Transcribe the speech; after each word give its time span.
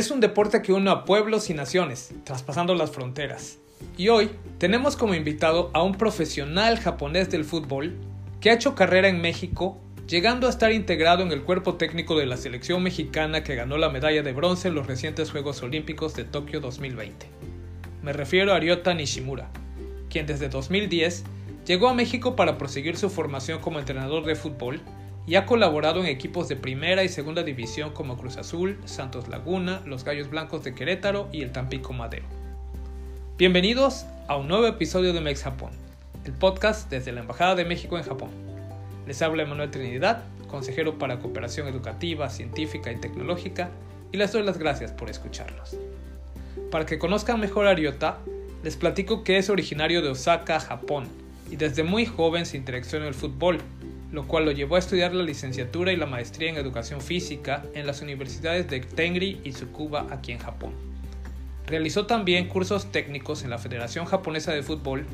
es 0.00 0.10
un 0.10 0.20
deporte 0.20 0.62
que 0.62 0.72
une 0.72 0.90
a 0.90 1.04
pueblos 1.04 1.50
y 1.50 1.54
naciones, 1.54 2.14
traspasando 2.24 2.74
las 2.74 2.90
fronteras. 2.90 3.58
Y 3.98 4.08
hoy 4.08 4.30
tenemos 4.56 4.96
como 4.96 5.14
invitado 5.14 5.70
a 5.74 5.82
un 5.82 5.94
profesional 5.94 6.78
japonés 6.78 7.28
del 7.28 7.44
fútbol 7.44 7.98
que 8.40 8.48
ha 8.48 8.54
hecho 8.54 8.74
carrera 8.74 9.08
en 9.08 9.20
México, 9.20 9.78
llegando 10.06 10.46
a 10.46 10.50
estar 10.50 10.72
integrado 10.72 11.22
en 11.22 11.32
el 11.32 11.42
cuerpo 11.42 11.74
técnico 11.74 12.16
de 12.16 12.24
la 12.24 12.38
selección 12.38 12.82
mexicana 12.82 13.44
que 13.44 13.54
ganó 13.54 13.76
la 13.76 13.90
medalla 13.90 14.22
de 14.22 14.32
bronce 14.32 14.68
en 14.68 14.74
los 14.74 14.86
recientes 14.86 15.30
Juegos 15.30 15.62
Olímpicos 15.62 16.14
de 16.14 16.24
Tokio 16.24 16.60
2020. 16.60 17.26
Me 18.02 18.14
refiero 18.14 18.54
a 18.54 18.58
Ryota 18.58 18.94
Nishimura, 18.94 19.50
quien 20.08 20.24
desde 20.24 20.48
2010 20.48 21.24
llegó 21.66 21.90
a 21.90 21.94
México 21.94 22.36
para 22.36 22.56
proseguir 22.56 22.96
su 22.96 23.10
formación 23.10 23.60
como 23.60 23.78
entrenador 23.78 24.24
de 24.24 24.34
fútbol 24.34 24.80
y 25.30 25.36
ha 25.36 25.46
colaborado 25.46 26.00
en 26.00 26.06
equipos 26.06 26.48
de 26.48 26.56
primera 26.56 27.04
y 27.04 27.08
segunda 27.08 27.44
división 27.44 27.92
como 27.92 28.16
Cruz 28.16 28.36
Azul, 28.36 28.76
Santos 28.84 29.28
Laguna, 29.28 29.80
los 29.86 30.02
Gallos 30.02 30.28
Blancos 30.28 30.64
de 30.64 30.74
Querétaro 30.74 31.28
y 31.30 31.42
el 31.42 31.52
Tampico 31.52 31.92
Madero. 31.92 32.24
Bienvenidos 33.38 34.06
a 34.26 34.34
un 34.34 34.48
nuevo 34.48 34.66
episodio 34.66 35.12
de 35.12 35.20
Mex 35.20 35.44
Japón, 35.44 35.70
el 36.24 36.32
podcast 36.32 36.90
desde 36.90 37.12
la 37.12 37.20
Embajada 37.20 37.54
de 37.54 37.64
México 37.64 37.96
en 37.96 38.02
Japón. 38.02 38.30
Les 39.06 39.22
habla 39.22 39.44
Emanuel 39.44 39.70
Trinidad, 39.70 40.24
consejero 40.48 40.98
para 40.98 41.20
cooperación 41.20 41.68
educativa, 41.68 42.28
científica 42.28 42.90
y 42.90 42.96
tecnológica, 42.96 43.70
y 44.10 44.16
les 44.16 44.32
doy 44.32 44.42
las 44.42 44.58
gracias 44.58 44.90
por 44.90 45.10
escucharnos. 45.10 45.76
Para 46.72 46.86
que 46.86 46.98
conozcan 46.98 47.38
mejor 47.38 47.68
a 47.68 47.74
Ryota, 47.76 48.18
les 48.64 48.74
platico 48.74 49.22
que 49.22 49.38
es 49.38 49.48
originario 49.48 50.02
de 50.02 50.08
Osaka, 50.08 50.58
Japón, 50.58 51.06
y 51.52 51.54
desde 51.54 51.84
muy 51.84 52.04
joven 52.04 52.46
se 52.46 52.56
interesó 52.56 52.96
en 52.96 53.04
el 53.04 53.14
fútbol, 53.14 53.60
lo 54.12 54.26
cual 54.26 54.44
lo 54.44 54.52
llevó 54.52 54.76
a 54.76 54.80
estudiar 54.80 55.14
la 55.14 55.22
licenciatura 55.22 55.92
y 55.92 55.96
la 55.96 56.06
maestría 56.06 56.50
en 56.50 56.56
educación 56.56 57.00
física 57.00 57.64
en 57.74 57.86
las 57.86 58.02
universidades 58.02 58.68
de 58.68 58.80
Tengri 58.80 59.40
y 59.44 59.50
Tsukuba 59.50 60.06
aquí 60.10 60.32
en 60.32 60.38
Japón. 60.38 60.72
Realizó 61.66 62.06
también 62.06 62.48
cursos 62.48 62.90
técnicos 62.90 63.44
en 63.44 63.50
la 63.50 63.58
Federación 63.58 64.04
Japonesa 64.04 64.52
de 64.52 64.64
Fútbol 64.64 65.06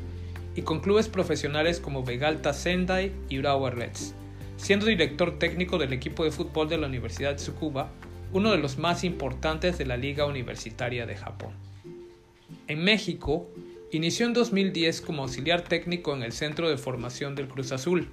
y 0.54 0.62
con 0.62 0.80
clubes 0.80 1.08
profesionales 1.08 1.80
como 1.80 2.02
Vegalta 2.02 2.54
Sendai 2.54 3.12
y 3.28 3.38
Urawa 3.38 3.70
Reds, 3.70 4.14
siendo 4.56 4.86
director 4.86 5.38
técnico 5.38 5.76
del 5.76 5.92
equipo 5.92 6.24
de 6.24 6.30
fútbol 6.30 6.68
de 6.70 6.78
la 6.78 6.86
Universidad 6.86 7.36
Tsukuba, 7.36 7.90
uno 8.32 8.50
de 8.50 8.58
los 8.58 8.78
más 8.78 9.04
importantes 9.04 9.76
de 9.76 9.84
la 9.84 9.98
Liga 9.98 10.24
Universitaria 10.24 11.04
de 11.04 11.16
Japón. 11.16 11.50
En 12.68 12.82
México, 12.82 13.46
inició 13.92 14.26
en 14.26 14.32
2010 14.32 15.02
como 15.02 15.22
auxiliar 15.22 15.62
técnico 15.62 16.14
en 16.14 16.22
el 16.22 16.32
Centro 16.32 16.70
de 16.70 16.78
Formación 16.78 17.34
del 17.34 17.48
Cruz 17.48 17.72
Azul, 17.72 18.08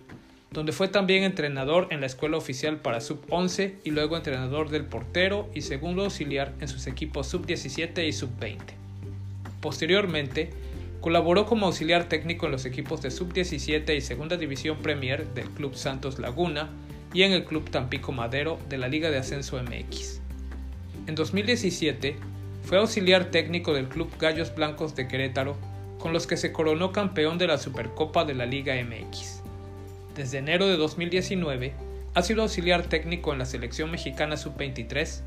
donde 0.53 0.71
fue 0.71 0.87
también 0.87 1.23
entrenador 1.23 1.87
en 1.89 1.99
la 1.99 2.05
escuela 2.05 2.37
oficial 2.37 2.77
para 2.77 3.01
sub-11 3.01 3.73
y 3.83 3.89
luego 3.89 4.15
entrenador 4.15 4.69
del 4.69 4.85
portero 4.85 5.49
y 5.55 5.61
segundo 5.61 6.03
auxiliar 6.03 6.53
en 6.61 6.67
sus 6.67 6.85
equipos 6.85 7.27
sub-17 7.27 8.07
y 8.07 8.13
sub-20. 8.13 8.59
Posteriormente, 9.61 10.51
colaboró 11.01 11.47
como 11.47 11.65
auxiliar 11.65 12.07
técnico 12.07 12.45
en 12.45 12.51
los 12.51 12.65
equipos 12.65 13.01
de 13.01 13.09
sub-17 13.09 13.97
y 13.97 14.01
segunda 14.01 14.37
división 14.37 14.77
Premier 14.77 15.27
del 15.33 15.49
Club 15.49 15.73
Santos 15.75 16.19
Laguna 16.19 16.69
y 17.15 17.23
en 17.23 17.31
el 17.31 17.45
Club 17.45 17.69
Tampico 17.71 18.11
Madero 18.11 18.59
de 18.69 18.77
la 18.77 18.87
Liga 18.87 19.09
de 19.09 19.17
Ascenso 19.17 19.61
MX. 19.61 20.21
En 21.07 21.15
2017, 21.15 22.15
fue 22.63 22.77
auxiliar 22.77 23.25
técnico 23.31 23.73
del 23.73 23.89
Club 23.89 24.09
Gallos 24.19 24.53
Blancos 24.55 24.95
de 24.95 25.07
Querétaro, 25.07 25.57
con 25.97 26.13
los 26.13 26.27
que 26.27 26.37
se 26.37 26.51
coronó 26.51 26.91
campeón 26.91 27.37
de 27.37 27.47
la 27.47 27.57
Supercopa 27.57 28.23
de 28.23 28.35
la 28.35 28.45
Liga 28.45 28.75
MX. 28.75 29.42
Desde 30.15 30.37
enero 30.37 30.67
de 30.67 30.77
2019 30.77 31.73
ha 32.13 32.21
sido 32.21 32.43
auxiliar 32.43 32.83
técnico 32.83 33.33
en 33.33 33.39
la 33.39 33.45
selección 33.45 33.89
mexicana 33.89 34.37
sub-23, 34.37 35.21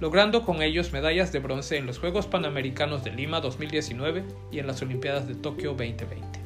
logrando 0.00 0.44
con 0.44 0.60
ellos 0.60 0.92
medallas 0.92 1.30
de 1.30 1.38
bronce 1.38 1.76
en 1.76 1.86
los 1.86 2.00
Juegos 2.00 2.26
Panamericanos 2.26 3.04
de 3.04 3.12
Lima 3.12 3.40
2019 3.40 4.24
y 4.50 4.58
en 4.58 4.66
las 4.66 4.82
Olimpiadas 4.82 5.28
de 5.28 5.36
Tokio 5.36 5.74
2020. 5.74 6.40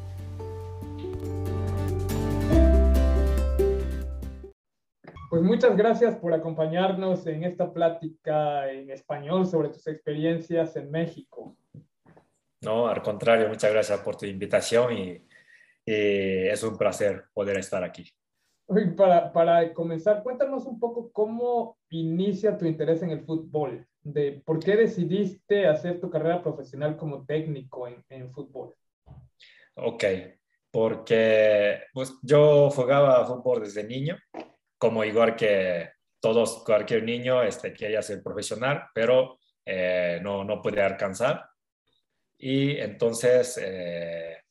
Pues 5.31 5.43
muchas 5.43 5.75
gracias 5.75 6.15
por 6.17 6.35
acompañarnos 6.35 7.27
en 7.27 7.45
esta 7.45 7.73
plática 7.73 8.71
en 8.71 8.91
español 8.91 9.47
sobre 9.47 9.71
tus 9.71 9.87
experiencias 9.87 10.77
en 10.77 10.91
México. 10.91 11.57
No, 12.61 12.87
al 12.89 13.01
contrario, 13.01 13.49
muchas 13.49 13.73
gracias 13.73 14.01
por 14.01 14.17
tu 14.17 14.27
invitación 14.27 14.93
y 14.93 15.28
y 15.89 16.49
es 16.49 16.63
un 16.63 16.77
placer 16.77 17.25
poder 17.33 17.57
estar 17.57 17.83
aquí. 17.83 18.07
Para, 18.95 19.33
para, 19.33 19.73
comenzar, 19.73 20.23
cuéntanos 20.23 20.67
un 20.67 20.79
poco 20.79 21.11
cómo 21.11 21.79
inicia 21.89 22.59
tu 22.59 22.67
interés 22.67 23.03
en 23.03 23.11
el 23.11 23.25
fútbol, 23.25 23.87
de 24.03 24.43
por 24.45 24.59
qué 24.59 24.77
decidiste 24.77 25.67
hacer 25.67 25.99
tu 25.99 26.11
carrera 26.11 26.43
profesional 26.43 26.95
como 26.99 27.25
técnico 27.25 27.89
en, 27.89 28.05
en 28.11 28.31
fútbol. 28.31 28.75
Ok, 29.77 30.05
porque 30.71 31.85
pues, 31.95 32.19
yo 32.21 32.69
jugaba 32.69 33.25
fútbol 33.25 33.63
desde 33.63 33.83
niño, 33.83 34.19
como 34.77 35.05
igual 35.05 35.37
que 35.37 35.89
todos, 36.21 36.63
cualquier 36.65 37.03
niño 37.05 37.43
este, 37.43 37.73
quería 37.73 38.03
ser 38.03 38.23
profesional, 38.23 38.83
pero 38.93 39.39
eh, 39.65 40.21
no, 40.23 40.45
no 40.45 40.61
pude 40.61 40.83
alcanzar. 40.83 41.47
Y 42.37 42.77
entonces... 42.77 43.59
Eh, 43.63 44.43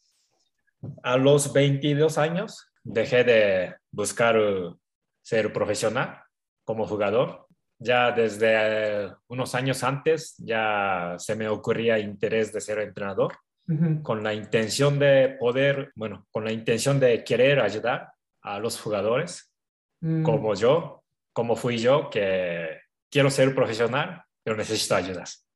a 1.03 1.17
los 1.17 1.53
22 1.53 2.17
años 2.17 2.69
dejé 2.83 3.23
de 3.23 3.75
buscar 3.91 4.37
ser 5.21 5.51
profesional 5.51 6.21
como 6.63 6.87
jugador. 6.87 7.47
Ya 7.79 8.11
desde 8.11 9.13
unos 9.27 9.53
años 9.55 9.83
antes 9.83 10.35
ya 10.37 11.15
se 11.17 11.35
me 11.35 11.47
ocurría 11.47 11.99
interés 11.99 12.51
de 12.51 12.61
ser 12.61 12.79
entrenador 12.79 13.33
con 14.01 14.23
la 14.23 14.33
intención 14.33 14.97
de 14.97 15.35
poder, 15.39 15.91
bueno, 15.95 16.25
con 16.31 16.45
la 16.45 16.53
intención 16.53 16.99
de 17.01 17.23
querer 17.25 17.59
ayudar 17.59 18.13
a 18.41 18.59
los 18.59 18.79
jugadores 18.79 19.51
Mm. 20.01 20.23
como 20.23 20.53
yo, 20.53 21.03
como 21.33 21.55
fui 21.55 21.77
yo, 21.77 22.09
que 22.09 22.81
quiero 23.09 23.29
ser 23.29 23.53
profesional, 23.55 24.23
pero 24.43 24.55
necesito 24.55 24.95
ayudas. 24.95 25.47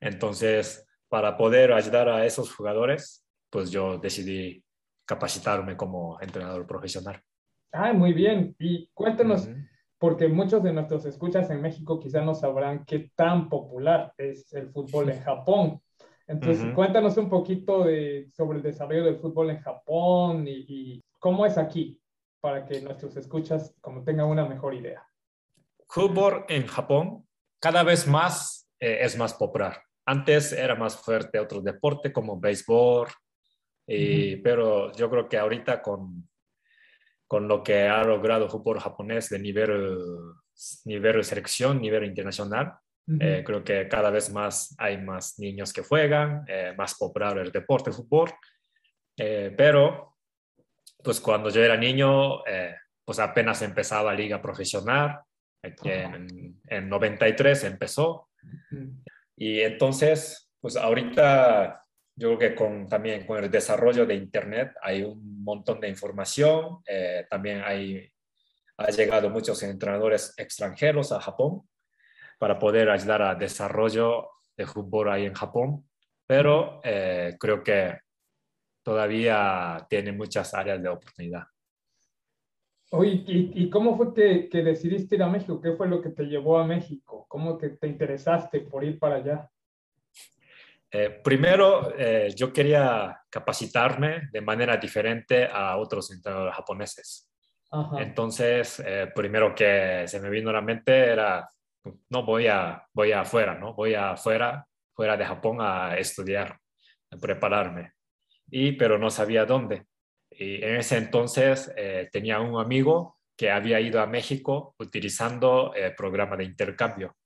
Entonces, 0.00 0.86
para 1.08 1.36
poder 1.36 1.72
ayudar 1.72 2.08
a 2.08 2.24
esos 2.24 2.54
jugadores, 2.54 3.19
pues 3.50 3.70
yo 3.70 3.98
decidí 3.98 4.64
capacitarme 5.04 5.76
como 5.76 6.20
entrenador 6.20 6.66
profesional. 6.66 7.20
Ah, 7.72 7.92
muy 7.92 8.12
bien. 8.12 8.54
Y 8.58 8.88
cuéntanos, 8.94 9.48
Ujú. 9.48 9.56
porque 9.98 10.28
muchos 10.28 10.62
de 10.62 10.72
nuestros 10.72 11.04
escuchas 11.04 11.50
en 11.50 11.60
México 11.60 11.98
quizá 12.00 12.22
no 12.22 12.34
sabrán 12.34 12.84
qué 12.84 13.10
tan 13.14 13.48
popular 13.48 14.12
es 14.16 14.52
el 14.52 14.70
fútbol 14.70 15.10
en 15.10 15.22
Japón. 15.22 15.82
Entonces, 16.26 16.64
Ujú. 16.64 16.74
cuéntanos 16.74 17.16
un 17.16 17.28
poquito 17.28 17.84
de, 17.84 18.28
sobre 18.32 18.58
el 18.58 18.62
desarrollo 18.62 19.04
del 19.04 19.18
fútbol 19.18 19.50
en 19.50 19.60
Japón 19.60 20.46
y, 20.46 20.64
y 20.68 21.04
cómo 21.18 21.44
es 21.44 21.58
aquí, 21.58 22.00
para 22.40 22.64
que 22.64 22.80
nuestros 22.80 23.16
escuchas 23.16 23.74
como 23.80 24.02
tengan 24.04 24.26
una 24.26 24.46
mejor 24.46 24.74
idea. 24.74 25.06
Fútbol 25.88 26.44
en 26.48 26.66
Japón 26.66 27.26
cada 27.58 27.82
vez 27.82 28.06
más 28.06 28.68
eh, 28.78 28.98
es 29.02 29.18
más 29.18 29.34
popular. 29.34 29.82
Antes 30.06 30.52
era 30.52 30.74
más 30.74 30.96
fuerte 30.96 31.38
otro 31.38 31.60
deporte 31.60 32.12
como 32.12 32.40
béisbol, 32.40 33.08
y- 33.96 34.36
pero 34.36 34.92
yo 34.92 35.10
creo 35.10 35.28
que 35.28 35.38
ahorita 35.38 35.82
con, 35.82 36.28
con 37.26 37.46
lo 37.48 37.62
que 37.62 37.86
ha 37.88 38.02
logrado 38.04 38.44
el 38.44 38.50
fútbol 38.50 38.80
japonés 38.80 39.28
de 39.30 39.38
nivel, 39.38 39.70
eh, 39.70 40.80
nivel 40.84 41.24
selección, 41.24 41.80
nivel 41.80 42.04
internacional, 42.04 42.74
Ujú. 43.06 43.18
eh, 43.20 43.42
creo 43.44 43.64
que 43.64 43.88
cada 43.88 44.10
vez 44.10 44.30
más 44.32 44.74
hay 44.78 44.98
más 44.98 45.38
niños 45.38 45.72
que 45.72 45.82
juegan, 45.82 46.44
eh, 46.48 46.74
más 46.76 46.94
popular 46.96 47.38
el 47.38 47.50
deporte, 47.52 47.90
el 47.90 47.96
fútbol. 47.96 48.30
Eh, 49.16 49.52
pero, 49.56 50.16
pues 51.02 51.20
cuando 51.20 51.50
yo 51.50 51.62
era 51.62 51.76
niño, 51.76 52.44
eh, 52.46 52.74
pues 53.04 53.18
apenas 53.18 53.62
empezaba 53.62 54.14
liga 54.14 54.40
profesional, 54.40 55.20
eh, 55.62 55.74
que 55.80 56.02
en, 56.02 56.60
en 56.68 56.88
93 56.88 57.64
empezó, 57.64 58.28
Ujú. 58.72 58.92
y 59.36 59.60
entonces, 59.60 60.50
pues 60.60 60.76
ahorita 60.76 61.82
yo 62.20 62.36
creo 62.36 62.50
que 62.50 62.54
con, 62.54 62.86
también 62.86 63.26
con 63.26 63.42
el 63.42 63.50
desarrollo 63.50 64.04
de 64.04 64.14
Internet 64.14 64.74
hay 64.82 65.02
un 65.02 65.42
montón 65.42 65.80
de 65.80 65.88
información, 65.88 66.82
eh, 66.86 67.26
también 67.30 67.62
hay, 67.64 68.12
ha 68.76 68.90
llegado 68.90 69.30
muchos 69.30 69.62
entrenadores 69.62 70.34
extranjeros 70.36 71.12
a 71.12 71.20
Japón 71.20 71.62
para 72.38 72.58
poder 72.58 72.90
ayudar 72.90 73.22
al 73.22 73.38
desarrollo 73.38 74.28
de 74.54 74.66
fútbol 74.66 75.10
ahí 75.10 75.24
en 75.24 75.34
Japón. 75.34 75.86
pero 76.26 76.80
creo 76.82 77.64
que 77.64 77.98
todavía 78.82 79.86
tiene 79.88 80.12
muchas 80.12 80.52
áreas 80.54 80.82
de 80.82 80.88
oportunidad. 80.88 81.44
Oye, 82.92 83.22
¿y, 83.26 83.70
cómo 83.70 83.96
fue 83.96 84.12
que, 84.12 84.48
que, 84.48 84.62
decidiste 84.62 85.14
ir 85.14 85.22
a 85.22 85.28
México? 85.28 85.60
¿Qué 85.60 85.72
fue 85.72 85.88
lo 85.88 86.02
que 86.02 86.10
te 86.10 86.24
llevó 86.24 86.58
a 86.58 86.66
México? 86.66 87.24
¿Cómo 87.28 87.56
que 87.56 87.70
te 87.70 87.86
interesaste 87.86 88.60
por 88.60 88.84
ir 88.84 88.98
para 88.98 89.16
allá? 89.16 89.50
Eh, 90.92 91.20
primero, 91.22 91.94
eh, 91.96 92.32
yo 92.34 92.52
quería 92.52 93.20
capacitarme 93.30 94.28
de 94.32 94.40
manera 94.40 94.76
diferente 94.76 95.46
a 95.46 95.76
otros 95.76 96.10
entrenadores 96.10 96.54
japoneses. 96.54 97.30
Entonces, 97.98 98.82
eh, 98.84 99.12
primero 99.14 99.54
que 99.54 100.02
se 100.08 100.18
me 100.18 100.28
vino 100.28 100.50
a 100.50 100.54
la 100.54 100.60
mente 100.60 100.92
era, 100.92 101.48
no 102.08 102.24
voy 102.24 102.48
a, 102.48 102.84
voy 102.92 103.12
afuera, 103.12 103.54
¿no? 103.54 103.74
Voy 103.74 103.94
afuera, 103.94 104.66
fuera 104.92 105.16
de 105.16 105.24
Japón 105.24 105.58
a 105.60 105.96
estudiar, 105.96 106.58
a 107.12 107.16
prepararme. 107.16 107.92
Y, 108.50 108.72
pero 108.72 108.98
no 108.98 109.08
sabía 109.08 109.44
dónde. 109.44 109.86
Y 110.28 110.56
en 110.64 110.76
ese 110.76 110.96
entonces 110.96 111.72
tenía 112.10 112.40
un 112.40 112.60
amigo 112.60 113.18
que 113.36 113.50
había 113.50 113.80
ido 113.80 114.00
a 114.00 114.06
México 114.06 114.74
utilizando 114.78 115.72
el 115.74 115.94
programa 115.94 116.36
de 116.36 116.44
intercambio. 116.44 117.16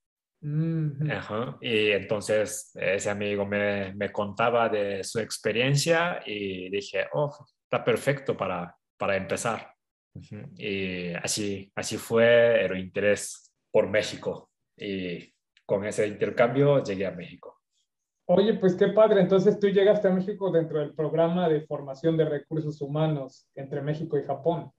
Y 0.41 1.91
entonces 1.91 2.71
ese 2.75 3.09
amigo 3.09 3.45
me, 3.45 3.93
me, 3.95 4.11
contaba 4.11 4.69
de 4.69 5.03
su 5.03 5.19
experiencia 5.19 6.21
y 6.25 6.69
dije, 6.69 7.07
oh, 7.13 7.35
está 7.63 7.83
perfecto 7.83 8.37
para, 8.37 8.75
para 8.97 9.15
empezar. 9.15 9.73
Y 10.57 11.13
así, 11.13 11.71
así 11.75 11.97
fue 11.97 12.63
el 12.65 12.77
interés 12.77 13.51
por 13.71 13.89
México. 13.89 14.51
Y 14.77 15.33
con 15.65 15.85
ese 15.85 16.07
intercambio 16.07 16.83
llegué 16.83 17.05
a 17.05 17.11
México. 17.11 17.61
Oye, 18.27 18.55
pues 18.55 18.75
qué 18.75 18.87
padre. 18.89 19.21
Entonces 19.21 19.59
tú 19.59 19.67
llegaste 19.67 20.07
a 20.07 20.11
México 20.11 20.51
dentro 20.51 20.79
del 20.79 20.93
programa 20.93 21.47
de 21.49 21.61
formación 21.61 22.17
de 22.17 22.25
recursos 22.25 22.81
humanos 22.81 23.47
entre 23.55 23.81
México 23.81 24.17
y 24.17 24.23
Japón. 24.23 24.71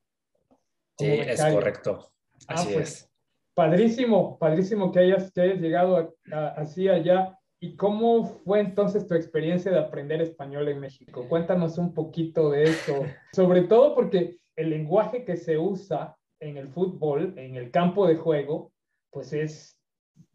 Sí, 0.98 1.06
es 1.06 1.44
correcto. 1.44 2.10
Ah, 2.48 2.54
así 2.54 2.72
pues, 2.72 2.88
es 2.88 3.15
Padrísimo, 3.56 4.38
padrísimo 4.38 4.92
que 4.92 4.98
hayas, 4.98 5.32
que 5.32 5.40
hayas 5.40 5.60
llegado 5.60 6.14
así 6.56 6.90
allá. 6.90 7.38
¿Y 7.58 7.74
cómo 7.74 8.26
fue 8.44 8.60
entonces 8.60 9.06
tu 9.06 9.14
experiencia 9.14 9.72
de 9.72 9.78
aprender 9.78 10.20
español 10.20 10.68
en 10.68 10.78
México? 10.78 11.26
Cuéntanos 11.26 11.78
un 11.78 11.94
poquito 11.94 12.50
de 12.50 12.64
eso, 12.64 13.06
sobre 13.32 13.62
todo 13.62 13.94
porque 13.94 14.36
el 14.56 14.68
lenguaje 14.68 15.24
que 15.24 15.38
se 15.38 15.56
usa 15.56 16.18
en 16.38 16.58
el 16.58 16.68
fútbol, 16.68 17.32
en 17.38 17.54
el 17.54 17.70
campo 17.70 18.06
de 18.06 18.16
juego, 18.16 18.72
pues 19.10 19.32
es 19.32 19.80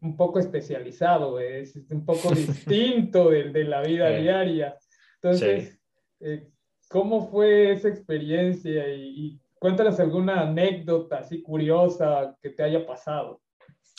un 0.00 0.16
poco 0.16 0.40
especializado, 0.40 1.38
es 1.38 1.76
un 1.90 2.04
poco 2.04 2.28
distinto 2.34 3.30
de, 3.30 3.52
de 3.52 3.64
la 3.64 3.82
vida 3.82 4.10
diaria. 4.10 4.76
Entonces, 5.22 5.78
eh, 6.18 6.48
¿cómo 6.88 7.30
fue 7.30 7.70
esa 7.70 7.88
experiencia 7.88 8.92
y, 8.92 9.40
Cuéntanos 9.62 10.00
alguna 10.00 10.40
anécdota 10.40 11.18
así 11.18 11.40
curiosa 11.40 12.36
que 12.42 12.50
te 12.50 12.64
haya 12.64 12.84
pasado. 12.84 13.40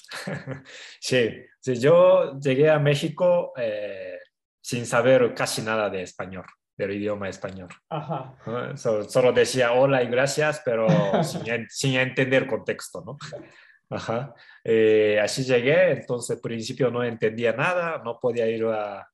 Sí, 1.00 1.30
sí 1.62 1.80
yo 1.80 2.38
llegué 2.38 2.70
a 2.70 2.80
México 2.80 3.54
eh, 3.56 4.20
sin 4.60 4.86
saber 4.86 5.34
casi 5.34 5.62
nada 5.62 5.90
de 5.90 6.02
español, 6.02 6.44
del 6.78 6.92
idioma 6.92 7.30
español. 7.30 7.70
Ajá. 7.90 8.36
solo 8.76 9.32
decía 9.32 9.72
hola 9.72 10.04
y 10.04 10.08
gracias, 10.08 10.62
pero 10.66 10.86
sin, 11.24 11.66
sin, 11.70 11.96
entender 11.96 12.46
contexto, 12.46 13.02
¿no? 13.06 13.18
Ajá. 13.90 14.34
Eh, 14.66 15.18
así 15.24 15.46
llegué, 15.46 15.92
entonces 15.92 16.36
al 16.36 16.42
principio 16.42 16.92
no 16.92 17.06
entendía 17.06 17.54
nada, 17.54 18.02
no 18.04 18.20
podía 18.20 18.48
ir 18.48 18.66
a, 18.66 19.08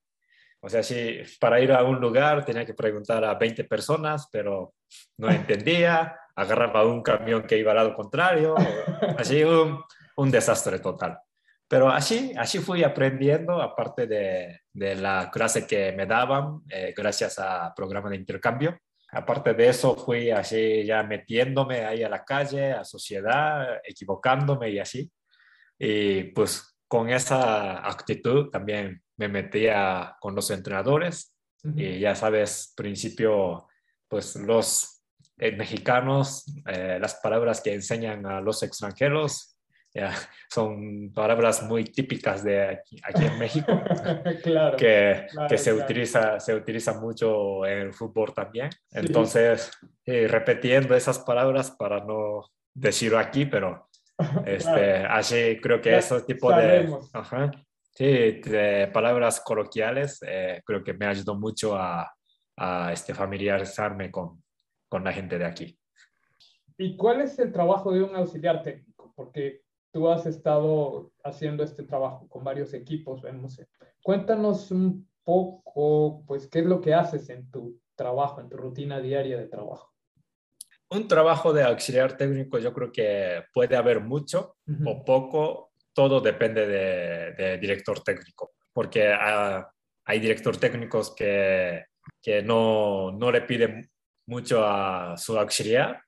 o 0.62 0.69
sea, 0.69 0.84
si 0.84 1.22
para 1.40 1.62
ir 1.62 1.72
a 1.72 1.84
un 1.84 2.00
lugar 2.02 2.44
tenía 2.44 2.66
que 2.66 2.74
preguntar 2.74 3.24
a 3.24 3.36
20 3.36 3.63
personas, 3.66 4.28
pero 4.31 4.74
no 5.18 5.30
entendía, 5.30 6.19
agarraba 6.39 6.86
un 6.86 7.01
camión 7.01 7.44
que 7.44 7.57
iba 7.57 7.71
al 7.71 7.77
lado 7.77 7.94
contrario, 7.94 8.56
así 9.18 9.44
un, 9.44 9.83
un 10.15 10.31
desastre 10.31 10.80
total. 10.80 11.19
Pero 11.68 11.89
así, 11.89 12.33
así 12.36 12.59
fui 12.59 12.83
aprendiendo, 12.83 13.62
aparte 13.62 14.07
de, 14.07 14.62
de 14.74 14.95
la 14.95 15.30
clase 15.31 15.68
que 15.68 15.91
me 15.91 16.06
daban, 16.06 16.62
eh, 16.69 16.94
gracias 16.97 17.38
a 17.38 17.74
programa 17.75 18.09
de 18.09 18.15
intercambio. 18.15 18.80
Aparte 19.12 19.53
de 19.53 19.69
eso, 19.69 19.95
fui 19.95 20.31
así 20.31 20.86
ya 20.86 21.03
metiéndome 21.03 21.86
ahí 21.86 22.03
a 22.03 22.09
la 22.09 22.24
calle, 22.24 22.71
a 22.71 22.83
sociedad, 22.83 23.80
equivocándome 23.83 24.69
y 24.69 24.80
así. 24.80 25.12
Y 25.77 26.24
pues 26.31 26.75
con 26.88 27.09
esa 27.09 27.88
actitud 27.88 28.50
también 28.50 29.01
me 29.18 29.27
metía 29.27 30.15
con 30.19 30.33
los 30.33 30.50
entrenadores 30.50 31.35
y 31.75 32.00
ya 32.00 32.15
sabes, 32.15 32.74
principio, 32.75 33.68
pues 34.07 34.35
los 34.38 34.99
mexicanos, 35.57 36.45
eh, 36.68 36.97
las 37.00 37.15
palabras 37.15 37.62
que 37.62 37.74
enseñan 37.74 38.25
a 38.25 38.41
los 38.41 38.62
extranjeros 38.63 39.56
ya, 39.94 40.13
son 40.50 41.12
palabras 41.13 41.63
muy 41.63 41.83
típicas 41.86 42.44
de 42.44 42.80
aquí, 43.03 43.25
en 43.25 43.39
México, 43.39 43.81
claro, 44.44 44.77
que, 44.77 45.25
que 45.50 45.57
se, 45.57 45.74
Utiliza, 45.74 46.39
se 46.39 46.53
utiliza 46.53 47.00
mucho 47.00 47.65
en 47.65 47.80
el 47.80 47.94
fútbol 47.94 48.31
también. 48.33 48.69
Entonces, 48.91 49.71
repitiendo 50.06 50.95
esas 50.95 51.18
palabras 51.19 51.71
para 51.71 52.03
no 52.03 52.44
decirlo 52.74 53.19
aquí, 53.19 53.45
pero 53.45 53.89
este, 54.45 54.97
así 55.06 55.59
creo 55.62 55.81
que 55.81 55.97
ese 55.97 56.21
tipo 56.21 56.51
de, 56.51 56.89
sí, 57.94 58.06
de 58.06 58.89
palabras 58.94 59.39
coloquiales 59.42 60.19
eh, 60.25 60.62
creo 60.65 60.83
que 60.83 60.94
me 60.94 61.06
ayudó 61.06 61.35
mucho 61.35 61.75
a, 61.75 62.12
a 62.57 62.94
este, 62.94 63.13
familiarizarme 63.13 64.12
con, 64.12 64.44
con 64.89 65.03
la 65.03 65.13
gente 65.13 65.38
de 65.38 65.45
aquí. 65.45 65.80
¿Y 66.77 66.97
cuál 66.97 67.21
es 67.21 67.39
el 67.39 67.51
trabajo 67.51 67.91
de 67.91 68.03
un 68.03 68.15
auxiliar 68.15 68.63
técnico? 68.63 69.13
Porque 69.15 69.62
tú 69.91 70.09
has 70.09 70.25
estado 70.25 71.12
haciendo 71.24 71.63
este 71.63 71.83
trabajo 71.83 72.27
con 72.27 72.44
varios 72.44 72.74
equipos, 72.74 73.21
vemos. 73.21 73.62
Cuéntanos 74.01 74.71
un 74.71 75.07
poco, 75.24 76.24
pues, 76.25 76.47
qué 76.47 76.59
es 76.59 76.65
lo 76.65 76.81
que 76.81 76.94
haces 76.94 77.30
en 77.30 77.50
tu 77.51 77.80
trabajo, 77.95 78.41
en 78.41 78.50
tu 78.50 78.57
rutina 78.57 79.00
diaria 79.00 79.38
de 79.38 79.47
trabajo 79.47 79.94
un 80.89 81.07
trabajo 81.07 81.53
de 81.53 81.63
auxiliar 81.63 82.18
técnico 82.18 82.57
yo 82.57 82.74
creo 82.74 82.92
que 82.92 83.44
puede 83.53 83.75
haber 83.75 84.01
mucho 84.01 84.57
o 84.85 85.06
poco, 85.06 85.71
todo 85.94 86.19
depende 86.19 86.68
de, 86.68 87.57
director 87.57 88.01
técnico, 88.03 88.53
porque 88.74 89.12
hay 89.12 90.19
director 90.19 90.57
técnicos 90.57 91.13
que, 91.15 91.85
que 92.21 92.42
no, 92.42 93.11
no, 93.11 93.31
le 93.31 93.42
piden 93.42 93.90
mucho 94.30 94.66
a 94.66 95.18
su 95.18 95.38
auxiliar 95.38 96.02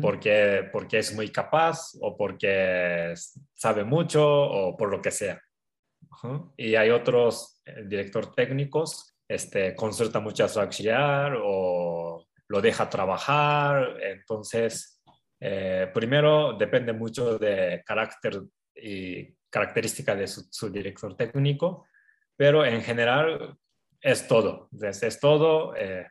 porque, 0.00 0.68
porque 0.72 0.98
es 0.98 1.14
muy 1.14 1.28
capaz 1.28 1.92
o 2.00 2.16
porque 2.16 3.12
sabe 3.52 3.84
mucho 3.84 4.24
o 4.26 4.76
por 4.76 4.90
lo 4.90 5.02
que 5.02 5.10
sea. 5.10 5.40
Y 6.56 6.74
hay 6.76 6.90
otros 6.90 7.60
eh, 7.64 7.84
director 7.86 8.34
técnicos, 8.34 9.14
este, 9.28 9.74
consulta 9.74 10.18
mucho 10.18 10.44
a 10.44 10.48
su 10.48 10.60
auxiliar 10.60 11.36
o 11.42 12.26
lo 12.48 12.60
deja 12.60 12.88
trabajar. 12.88 13.98
Entonces, 14.00 15.02
eh, 15.40 15.90
primero 15.92 16.54
depende 16.54 16.92
mucho 16.92 17.38
de 17.38 17.82
carácter 17.84 18.40
y 18.74 19.34
característica 19.50 20.14
de 20.14 20.26
su, 20.26 20.70
director 20.70 21.14
técnico, 21.16 21.86
pero 22.34 22.64
en 22.64 22.82
general 22.82 23.58
es 24.00 24.26
todo. 24.26 24.68
Es, 24.80 25.20
todo, 25.20 25.74
eh, 25.76 26.06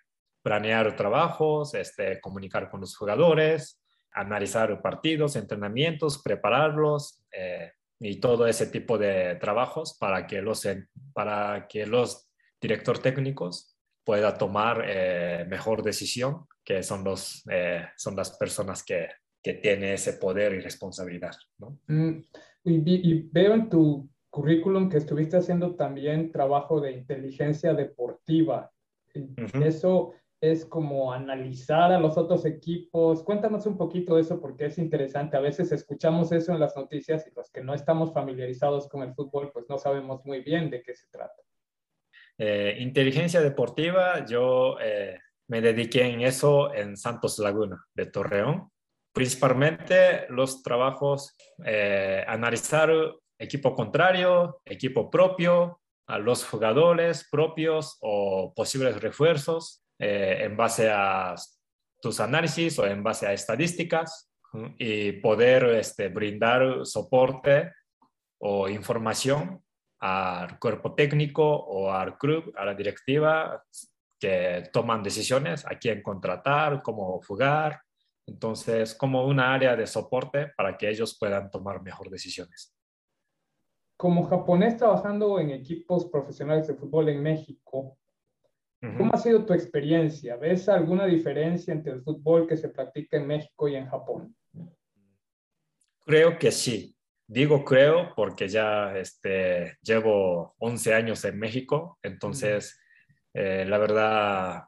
planear 0.46 0.96
trabajos, 0.96 1.74
este, 1.74 2.22
comunicar 2.22 2.70
con 2.70 2.80
los 2.80 2.96
jugadores, 2.96 3.82
analizar 4.12 4.80
partidos, 4.80 5.36
entrenamientos, 5.36 6.22
prepararlos 6.22 7.26
eh, 7.32 7.72
y 8.00 8.20
todo 8.20 8.46
ese 8.46 8.68
tipo 8.68 9.00
de 9.00 9.38
trabajos 9.38 9.98
para 10.00 10.28
que 10.28 10.44
los, 10.44 10.68
para 11.14 11.66
que 11.68 11.88
los 11.88 12.30
director 12.62 13.00
técnicos 13.00 13.76
pueda 14.04 14.38
tomar 14.38 14.86
eh, 14.88 15.48
mejor 15.50 15.82
decisión, 15.82 16.46
que 16.64 16.84
son, 16.84 17.04
los, 17.04 17.44
eh, 17.50 17.88
son 17.98 18.16
las 18.16 18.38
personas 18.38 18.84
que, 18.84 19.08
que 19.42 19.56
tienen 19.56 19.94
ese 19.94 20.14
poder 20.14 20.54
y 20.54 20.60
responsabilidad. 20.60 21.34
¿no? 21.58 21.80
Mm, 21.88 22.22
y, 22.66 23.30
veo 23.32 23.56
en 23.56 23.68
tu 23.68 24.08
currículum 24.30 24.90
que 24.90 24.98
estuviste 24.98 25.38
haciendo 25.38 25.74
también 25.76 26.32
trabajo 26.32 26.80
de 26.80 26.92
inteligencia 26.92 27.74
deportiva. 27.74 28.72
Eso 29.64 30.14
es 30.52 30.66
como 30.66 31.14
analizar 31.14 31.92
a 31.92 32.00
los 32.00 32.18
otros 32.18 32.46
equipos. 32.46 33.24
Cuéntanos 33.24 33.66
un 33.66 33.78
poquito 33.78 34.16
de 34.16 34.22
eso 34.22 34.40
porque 34.40 34.66
es 34.66 34.78
interesante. 34.78 35.38
A 35.38 35.42
veces 35.42 35.72
escuchamos 35.72 36.32
eso 36.32 36.54
en 36.54 36.60
las 36.60 36.76
noticias 36.76 37.26
y 37.28 37.36
los 37.36 37.50
que 37.52 37.62
no 37.62 37.74
estamos 37.74 38.14
familiarizados 38.14 38.88
con 38.88 39.04
el 39.04 39.14
fútbol, 39.14 39.52
pues 39.52 39.66
no 39.70 39.78
sabemos 39.78 40.26
muy 40.26 40.42
bien 40.42 40.70
de 40.70 40.82
qué 40.82 40.94
se 40.96 41.08
trata. 41.08 41.42
Eh, 42.38 42.78
inteligencia 42.80 43.42
deportiva, 43.42 44.26
yo 44.26 44.78
eh, 44.82 45.20
me 45.48 45.62
dediqué 45.62 46.04
en 46.04 46.22
eso 46.22 46.74
en 46.74 46.98
Santos 46.98 47.40
Laguna 47.40 47.86
de 47.94 48.08
Torreón. 48.08 48.70
Principalmente 49.14 50.28
los 50.30 50.62
trabajos, 50.62 51.36
eh, 51.66 52.24
analizar 52.28 52.92
equipo 53.40 53.74
contrario, 53.74 54.62
equipo 54.66 55.10
propio, 55.10 55.80
a 56.08 56.20
los 56.20 56.46
jugadores 56.46 57.28
propios 57.32 57.98
o 58.02 58.54
posibles 58.56 59.02
refuerzos 59.02 59.85
eh, 60.00 60.40
en 60.42 60.58
base 60.58 60.90
a 60.92 61.36
tus 62.02 62.20
análisis 62.20 62.78
o 62.80 62.86
en 62.86 63.02
base 63.04 63.28
a 63.28 63.34
estadísticas 63.34 64.32
y 64.78 65.14
poder 65.14 65.66
este, 65.76 66.10
brindar 66.10 66.86
soporte 66.86 67.72
o 68.40 68.70
información 68.70 69.62
al 70.00 70.60
cuerpo 70.60 70.94
técnico 70.94 71.44
o 71.44 71.92
al 71.92 72.18
club, 72.18 72.54
a 72.56 72.66
la 72.66 72.74
directiva 72.74 73.64
que 74.20 74.70
toman 74.72 75.04
decisiones 75.04 75.66
a 75.66 75.78
quién 75.78 76.02
contratar, 76.02 76.82
cómo 76.82 77.22
jugar. 77.28 77.82
Entonces, 78.28 78.96
como 78.96 79.26
una 79.26 79.54
área 79.54 79.76
de 79.76 79.88
soporte 79.88 80.52
para 80.56 80.78
que 80.78 80.90
ellos 80.90 81.18
puedan 81.20 81.50
tomar 81.52 81.82
mejor 81.82 82.10
decisiones. 82.10 82.76
Como 83.98 84.24
japonés 84.24 84.78
trabajando 84.78 85.40
en 85.40 85.52
equipos 85.52 86.06
profesionales 86.06 86.68
de 86.68 86.76
fútbol 86.76 87.10
en 87.10 87.22
México, 87.22 87.98
¿cómo 88.98 89.14
ha 89.14 89.18
sido 89.18 89.46
tu 89.46 89.54
experiencia? 89.54 90.36
¿Ves 90.36 90.70
alguna 90.70 91.06
diferencia 91.06 91.74
entre 91.74 91.94
el 91.94 92.02
fútbol 92.02 92.48
que 92.48 92.58
se 92.58 92.70
practica 92.70 93.18
en 93.18 93.28
México 93.28 93.68
y 93.68 93.76
en 93.76 93.88
Japón? 93.88 94.36
Creo 96.06 96.38
que 96.38 96.52
sí. 96.52 96.96
Digo 97.28 97.66
creo 97.66 98.14
porque 98.16 98.48
ya 98.48 98.96
este, 98.96 99.78
llevo 99.82 100.54
11 100.60 100.94
años 100.94 101.26
en 101.26 101.40
México, 101.40 101.98
entonces 102.04 102.80
eh, 103.34 103.66
la 103.68 103.80
verdad 103.80 104.64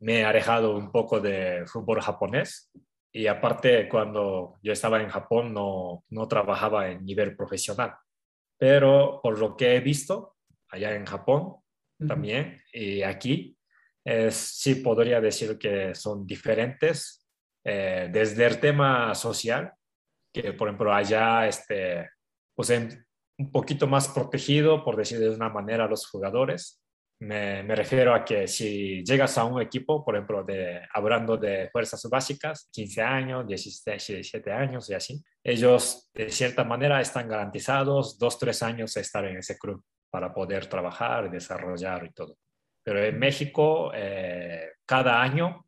me 0.00 0.20
he 0.20 0.24
alejado 0.24 0.76
un 0.76 0.90
poco 0.90 1.20
de 1.20 1.64
fútbol 1.66 2.00
japonés 2.00 2.72
y 3.12 3.26
aparte 3.26 3.86
cuando 3.88 4.54
yo 4.62 4.72
estaba 4.72 5.02
en 5.02 5.08
Japón 5.08 5.52
no, 5.52 6.04
no 6.08 6.26
trabajaba 6.26 6.90
en 6.90 7.04
nivel 7.04 7.36
profesional, 7.36 7.94
pero 8.56 9.20
por 9.22 9.38
lo 9.38 9.54
que 9.54 9.76
he 9.76 9.80
visto 9.80 10.36
allá 10.70 10.94
en 10.94 11.04
Japón 11.04 11.56
también 12.06 12.60
y 12.72 13.02
aquí, 13.02 13.56
sí 14.30 14.76
podría 14.76 15.20
decir 15.20 15.58
que 15.58 15.94
son 15.94 16.26
diferentes 16.26 17.26
eh, 17.64 18.08
desde 18.10 18.46
el 18.46 18.58
tema 18.58 19.14
social 19.14 19.72
que 20.32 20.52
por 20.52 20.68
ejemplo 20.68 20.92
allá, 20.92 21.46
este, 21.46 22.10
pues 22.54 22.70
un 23.38 23.50
poquito 23.50 23.86
más 23.86 24.08
protegido, 24.08 24.84
por 24.84 24.96
decir 24.96 25.18
de 25.18 25.30
una 25.30 25.48
manera, 25.48 25.84
a 25.84 25.88
los 25.88 26.08
jugadores. 26.08 26.82
Me, 27.22 27.62
me, 27.62 27.74
refiero 27.74 28.14
a 28.14 28.24
que 28.24 28.48
si 28.48 29.04
llegas 29.04 29.36
a 29.36 29.44
un 29.44 29.60
equipo, 29.60 30.02
por 30.02 30.14
ejemplo, 30.14 30.42
de, 30.42 30.80
hablando 30.94 31.36
de 31.36 31.68
fuerzas 31.70 32.02
básicas, 32.10 32.70
15 32.72 33.02
años, 33.02 33.46
16, 33.46 34.06
17 34.06 34.50
años 34.50 34.88
y 34.88 34.94
así, 34.94 35.22
ellos 35.44 36.10
de 36.14 36.30
cierta 36.30 36.64
manera 36.64 36.98
están 37.00 37.28
garantizados 37.28 38.18
dos, 38.18 38.38
tres 38.38 38.62
años 38.62 38.94
de 38.94 39.02
estar 39.02 39.24
en 39.26 39.36
ese 39.36 39.58
club 39.58 39.84
para 40.10 40.34
poder 40.34 40.66
trabajar, 40.66 41.30
desarrollar 41.30 42.04
y 42.04 42.10
todo. 42.10 42.36
Pero 42.82 43.04
en 43.04 43.18
México, 43.18 43.92
eh, 43.94 44.72
cada 44.86 45.22
año 45.22 45.66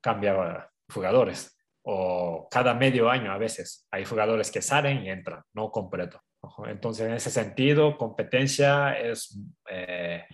cambia 0.00 0.68
jugadores 0.92 1.58
o 1.84 2.48
cada 2.50 2.74
medio 2.74 3.10
año 3.10 3.32
a 3.32 3.38
veces. 3.38 3.86
Hay 3.90 4.04
jugadores 4.04 4.50
que 4.50 4.62
salen 4.62 5.04
y 5.04 5.10
entran, 5.10 5.42
no 5.54 5.70
completo. 5.70 6.20
Entonces, 6.66 7.06
en 7.06 7.14
ese 7.14 7.30
sentido, 7.30 7.96
competencia 7.96 8.98
es 8.98 9.38
eh, 9.68 10.24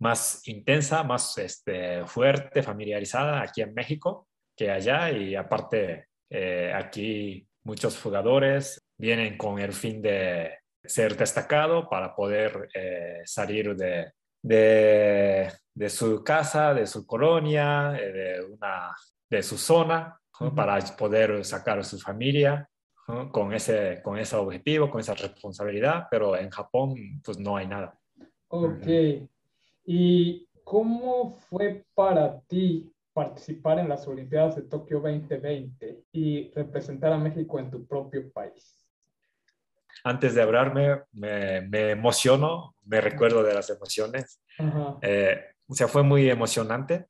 más 0.00 0.46
intensa, 0.48 1.02
más 1.04 1.38
este, 1.38 2.04
fuerte, 2.06 2.62
familiarizada 2.62 3.42
aquí 3.42 3.62
en 3.62 3.72
México 3.74 4.28
que 4.56 4.70
allá. 4.70 5.10
Y 5.10 5.34
aparte, 5.34 6.08
eh, 6.30 6.72
aquí 6.74 7.46
muchos 7.64 8.00
jugadores 8.00 8.80
vienen 8.98 9.36
con 9.36 9.58
el 9.58 9.72
fin 9.72 10.02
de 10.02 10.58
ser 10.84 11.16
destacado 11.16 11.88
para 11.88 12.14
poder 12.14 12.68
eh, 12.74 13.22
salir 13.24 13.76
de, 13.76 14.12
de, 14.42 15.52
de, 15.74 15.90
su 15.90 16.22
casa, 16.24 16.74
de 16.74 16.86
su 16.86 17.06
colonia, 17.06 17.90
de, 17.90 18.44
una, 18.44 18.94
de 19.30 19.42
su 19.42 19.56
zona 19.56 20.18
para 20.56 20.78
poder 20.96 21.44
sacar 21.44 21.78
a 21.78 21.84
su 21.84 21.98
familia 21.98 22.68
con, 23.30 23.52
ese, 23.52 24.00
con 24.02 24.18
ese 24.18 24.36
objetivo, 24.36 24.90
con 24.90 25.00
esa 25.00 25.14
responsabilidad, 25.14 26.06
pero 26.10 26.36
en 26.36 26.50
Japón 26.50 26.94
pues 27.24 27.38
no 27.38 27.56
hay 27.56 27.66
nada. 27.66 27.98
Ok. 28.48 28.86
¿Y 29.84 30.46
cómo 30.64 31.32
fue 31.48 31.84
para 31.94 32.40
ti 32.42 32.92
participar 33.12 33.78
en 33.78 33.88
las 33.88 34.06
Olimpiadas 34.08 34.56
de 34.56 34.62
Tokio 34.62 35.00
2020 35.00 36.04
y 36.12 36.50
representar 36.52 37.12
a 37.12 37.18
México 37.18 37.58
en 37.58 37.70
tu 37.70 37.86
propio 37.86 38.30
país? 38.32 38.81
Antes 40.04 40.34
de 40.34 40.42
hablarme, 40.42 41.02
me, 41.12 41.62
me 41.62 41.90
emociono, 41.90 42.74
me 42.84 43.00
recuerdo 43.00 43.42
de 43.42 43.54
las 43.54 43.70
emociones. 43.70 44.40
Eh, 45.00 45.40
o 45.66 45.74
sea, 45.74 45.88
fue 45.88 46.02
muy 46.02 46.28
emocionante, 46.28 47.06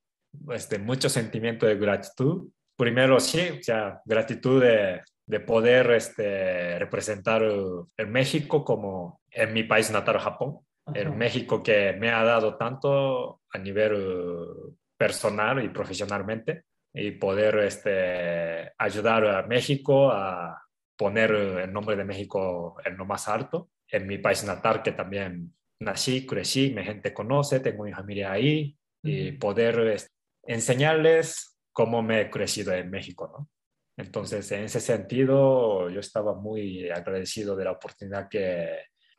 este, 0.51 0.79
mucho 0.79 1.09
sentimiento 1.09 1.67
de 1.67 1.77
gratitud 1.77 2.49
primero 2.77 3.21
sí, 3.21 3.59
o 3.61 3.63
sea, 3.63 4.01
gratitud 4.05 4.61
de, 4.61 5.03
de 5.27 5.41
poder 5.41 5.93
este, 5.93 6.79
representar 6.81 7.43
el 7.43 8.07
México 8.09 8.65
como 8.65 9.21
en 9.31 9.53
mi 9.53 9.63
país 9.63 9.91
natal, 9.91 10.19
Japón. 10.19 10.59
El 10.93 11.13
México 11.13 11.63
que 11.63 11.93
me 11.93 12.11
ha 12.11 12.25
dado 12.25 12.57
tanto 12.57 13.41
a 13.53 13.59
nivel 13.59 14.37
personal 14.99 15.65
y 15.65 15.69
profesionalmente 15.69 16.65
y 16.93 17.13
poder 17.13 17.59
este, 17.59 18.73
ayudar 18.77 19.27
a 19.27 19.43
México 19.47 20.11
a 20.11 20.61
poner 21.03 21.33
el 21.33 21.73
nombre 21.73 21.97
de 21.97 22.05
México 22.05 22.77
en 22.85 22.97
lo 22.97 23.05
más 23.05 23.27
alto. 23.27 23.71
En 23.89 24.07
mi 24.07 24.19
país 24.19 24.45
natal 24.45 24.85
que 24.85 24.93
también 24.93 25.53
nací, 25.81 26.25
crecí, 26.25 26.73
mi 26.73 26.85
gente 26.85 27.13
conoce, 27.13 27.59
tengo 27.59 27.83
mi 27.83 27.93
familia 27.93 28.31
ahí 28.31 28.79
y 29.03 29.33
poder 29.33 29.97
enseñarles 30.45 31.59
cómo 31.73 32.05
me 32.05 32.21
he 32.21 32.31
crecido 32.31 32.73
en 32.73 32.89
México, 32.89 33.29
¿no? 33.37 33.49
Entonces, 33.97 34.53
en 34.53 34.63
ese 34.63 34.79
sentido, 34.79 35.91
yo 35.91 35.99
estaba 35.99 36.37
muy 36.37 36.89
agradecido 36.89 37.57
de 37.57 37.65
la 37.65 37.73
oportunidad 37.73 38.29
que 38.29 38.69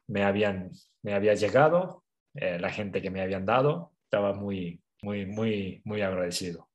me, 0.07 0.23
habían, 0.23 0.71
me 1.03 1.13
había 1.13 1.33
llegado, 1.33 2.05
eh, 2.33 2.59
la 2.59 2.69
gente 2.69 3.01
que 3.01 3.11
me 3.11 3.21
habían 3.21 3.45
dado, 3.45 3.91
estaba 4.05 4.33
muy, 4.33 4.81
muy, 5.01 5.25
muy, 5.25 5.81
muy 5.83 6.01
agradecido. 6.01 6.69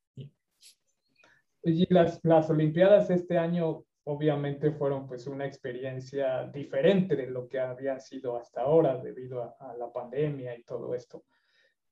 Y 1.64 1.92
las, 1.92 2.20
las 2.22 2.50
Olimpiadas 2.50 3.08
este 3.08 3.38
año 3.38 3.84
obviamente 4.10 4.72
fueron 4.72 5.06
pues 5.06 5.26
una 5.26 5.46
experiencia 5.46 6.44
diferente 6.44 7.14
de 7.14 7.26
lo 7.26 7.48
que 7.48 7.60
había 7.60 7.98
sido 8.00 8.36
hasta 8.36 8.62
ahora 8.62 8.96
debido 8.96 9.42
a, 9.42 9.56
a 9.60 9.76
la 9.76 9.92
pandemia 9.92 10.56
y 10.56 10.62
todo 10.62 10.94
esto. 10.94 11.24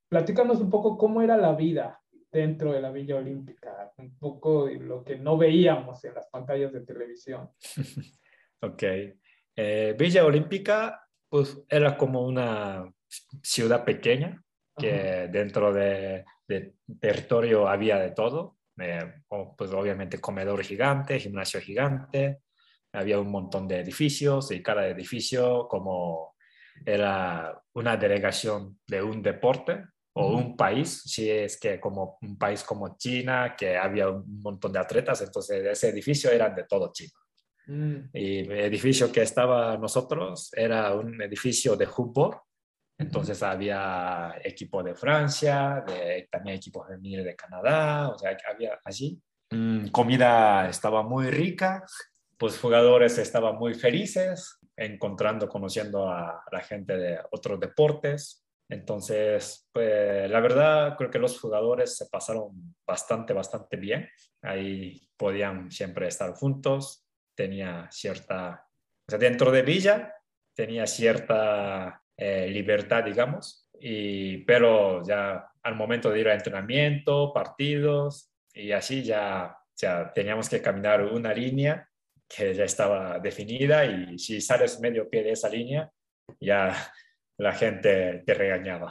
Platícanos 0.08 0.60
un 0.60 0.70
poco 0.70 0.96
cómo 0.96 1.20
era 1.20 1.36
la 1.36 1.54
vida 1.54 2.00
dentro 2.30 2.72
de 2.72 2.80
la 2.80 2.90
Villa 2.90 3.16
Olímpica, 3.16 3.92
un 3.98 4.16
poco 4.18 4.66
de 4.66 4.76
lo 4.76 5.02
que 5.02 5.16
no 5.16 5.36
veíamos 5.36 6.04
en 6.04 6.14
las 6.14 6.26
pantallas 6.28 6.72
de 6.72 6.80
televisión. 6.82 7.50
ok. 8.60 8.82
Eh, 9.56 9.96
Villa 9.98 10.24
Olímpica, 10.24 11.08
pues 11.28 11.62
era 11.68 11.96
como 11.96 12.22
una 12.26 12.92
ciudad 13.42 13.84
pequeña, 13.84 14.42
que 14.76 15.28
dentro 15.32 15.72
de, 15.72 16.24
territorio 17.00 17.68
había 17.68 17.98
de 17.98 18.10
todo. 18.10 18.55
Eh, 18.78 19.22
pues 19.56 19.70
obviamente 19.72 20.20
comedor 20.20 20.62
gigante, 20.62 21.18
gimnasio 21.18 21.60
gigante, 21.60 22.40
había 22.92 23.18
un 23.18 23.30
montón 23.30 23.66
de 23.66 23.80
edificios 23.80 24.50
y 24.50 24.62
cada 24.62 24.86
edificio 24.86 25.66
como 25.68 26.34
era 26.84 27.58
una 27.74 27.96
delegación 27.96 28.78
de 28.86 29.02
un 29.02 29.22
deporte, 29.22 29.84
o 30.18 30.34
un 30.34 30.56
país, 30.56 31.02
si 31.04 31.30
es 31.30 31.60
que 31.60 31.78
como 31.78 32.16
un 32.22 32.38
país 32.38 32.64
como 32.64 32.96
China, 32.96 33.54
que 33.54 33.76
había 33.76 34.08
un 34.08 34.40
montón 34.40 34.72
de 34.72 34.78
atletas, 34.78 35.20
entonces 35.20 35.62
ese 35.62 35.90
edificio 35.90 36.30
era 36.30 36.48
de 36.48 36.64
todo 36.64 36.90
China. 36.90 37.12
Mm. 37.66 37.96
Y 38.14 38.38
el 38.38 38.60
edificio 38.60 39.12
que 39.12 39.20
estaba 39.20 39.76
nosotros 39.76 40.50
era 40.54 40.94
un 40.94 41.20
edificio 41.20 41.76
de 41.76 41.86
fútbol, 41.86 42.34
entonces 42.98 43.42
había 43.42 44.34
equipo 44.42 44.82
de 44.82 44.94
Francia, 44.94 45.84
de, 45.86 46.28
también 46.30 46.56
equipos 46.56 46.88
de 46.88 47.36
Canadá, 47.36 48.08
o 48.08 48.18
sea, 48.18 48.36
había 48.50 48.80
allí. 48.84 49.20
Mm, 49.50 49.88
comida 49.88 50.68
estaba 50.68 51.02
muy 51.02 51.30
rica, 51.30 51.84
pues 52.38 52.58
jugadores 52.58 53.18
estaban 53.18 53.56
muy 53.56 53.74
felices, 53.74 54.58
encontrando, 54.76 55.48
conociendo 55.48 56.08
a 56.08 56.42
la 56.50 56.60
gente 56.60 56.96
de 56.96 57.18
otros 57.30 57.60
deportes. 57.60 58.44
Entonces, 58.68 59.68
pues 59.72 60.28
la 60.28 60.40
verdad 60.40 60.96
creo 60.96 61.10
que 61.10 61.18
los 61.18 61.38
jugadores 61.38 61.96
se 61.96 62.06
pasaron 62.06 62.74
bastante, 62.86 63.32
bastante 63.32 63.76
bien. 63.76 64.08
Ahí 64.42 65.08
podían 65.16 65.70
siempre 65.70 66.08
estar 66.08 66.32
juntos. 66.32 67.06
Tenía 67.36 67.88
cierta, 67.90 68.66
o 69.06 69.10
sea, 69.10 69.18
dentro 69.18 69.52
de 69.52 69.62
Villa 69.62 70.12
tenía 70.54 70.86
cierta 70.86 72.02
eh, 72.16 72.48
libertad, 72.48 73.04
digamos, 73.04 73.68
y, 73.78 74.38
pero 74.44 75.02
ya 75.02 75.48
al 75.62 75.74
momento 75.74 76.10
de 76.10 76.20
ir 76.20 76.28
a 76.28 76.34
entrenamiento, 76.34 77.32
partidos, 77.32 78.32
y 78.54 78.72
así 78.72 79.02
ya, 79.02 79.56
ya 79.76 80.12
teníamos 80.14 80.48
que 80.48 80.62
caminar 80.62 81.02
una 81.04 81.34
línea 81.34 81.88
que 82.28 82.54
ya 82.54 82.64
estaba 82.64 83.18
definida 83.18 83.84
y 83.84 84.18
si 84.18 84.40
sales 84.40 84.80
medio 84.80 85.08
pie 85.08 85.22
de 85.22 85.32
esa 85.32 85.48
línea, 85.48 85.90
ya 86.40 86.74
la 87.38 87.52
gente 87.52 88.22
te 88.24 88.34
regañaba. 88.34 88.90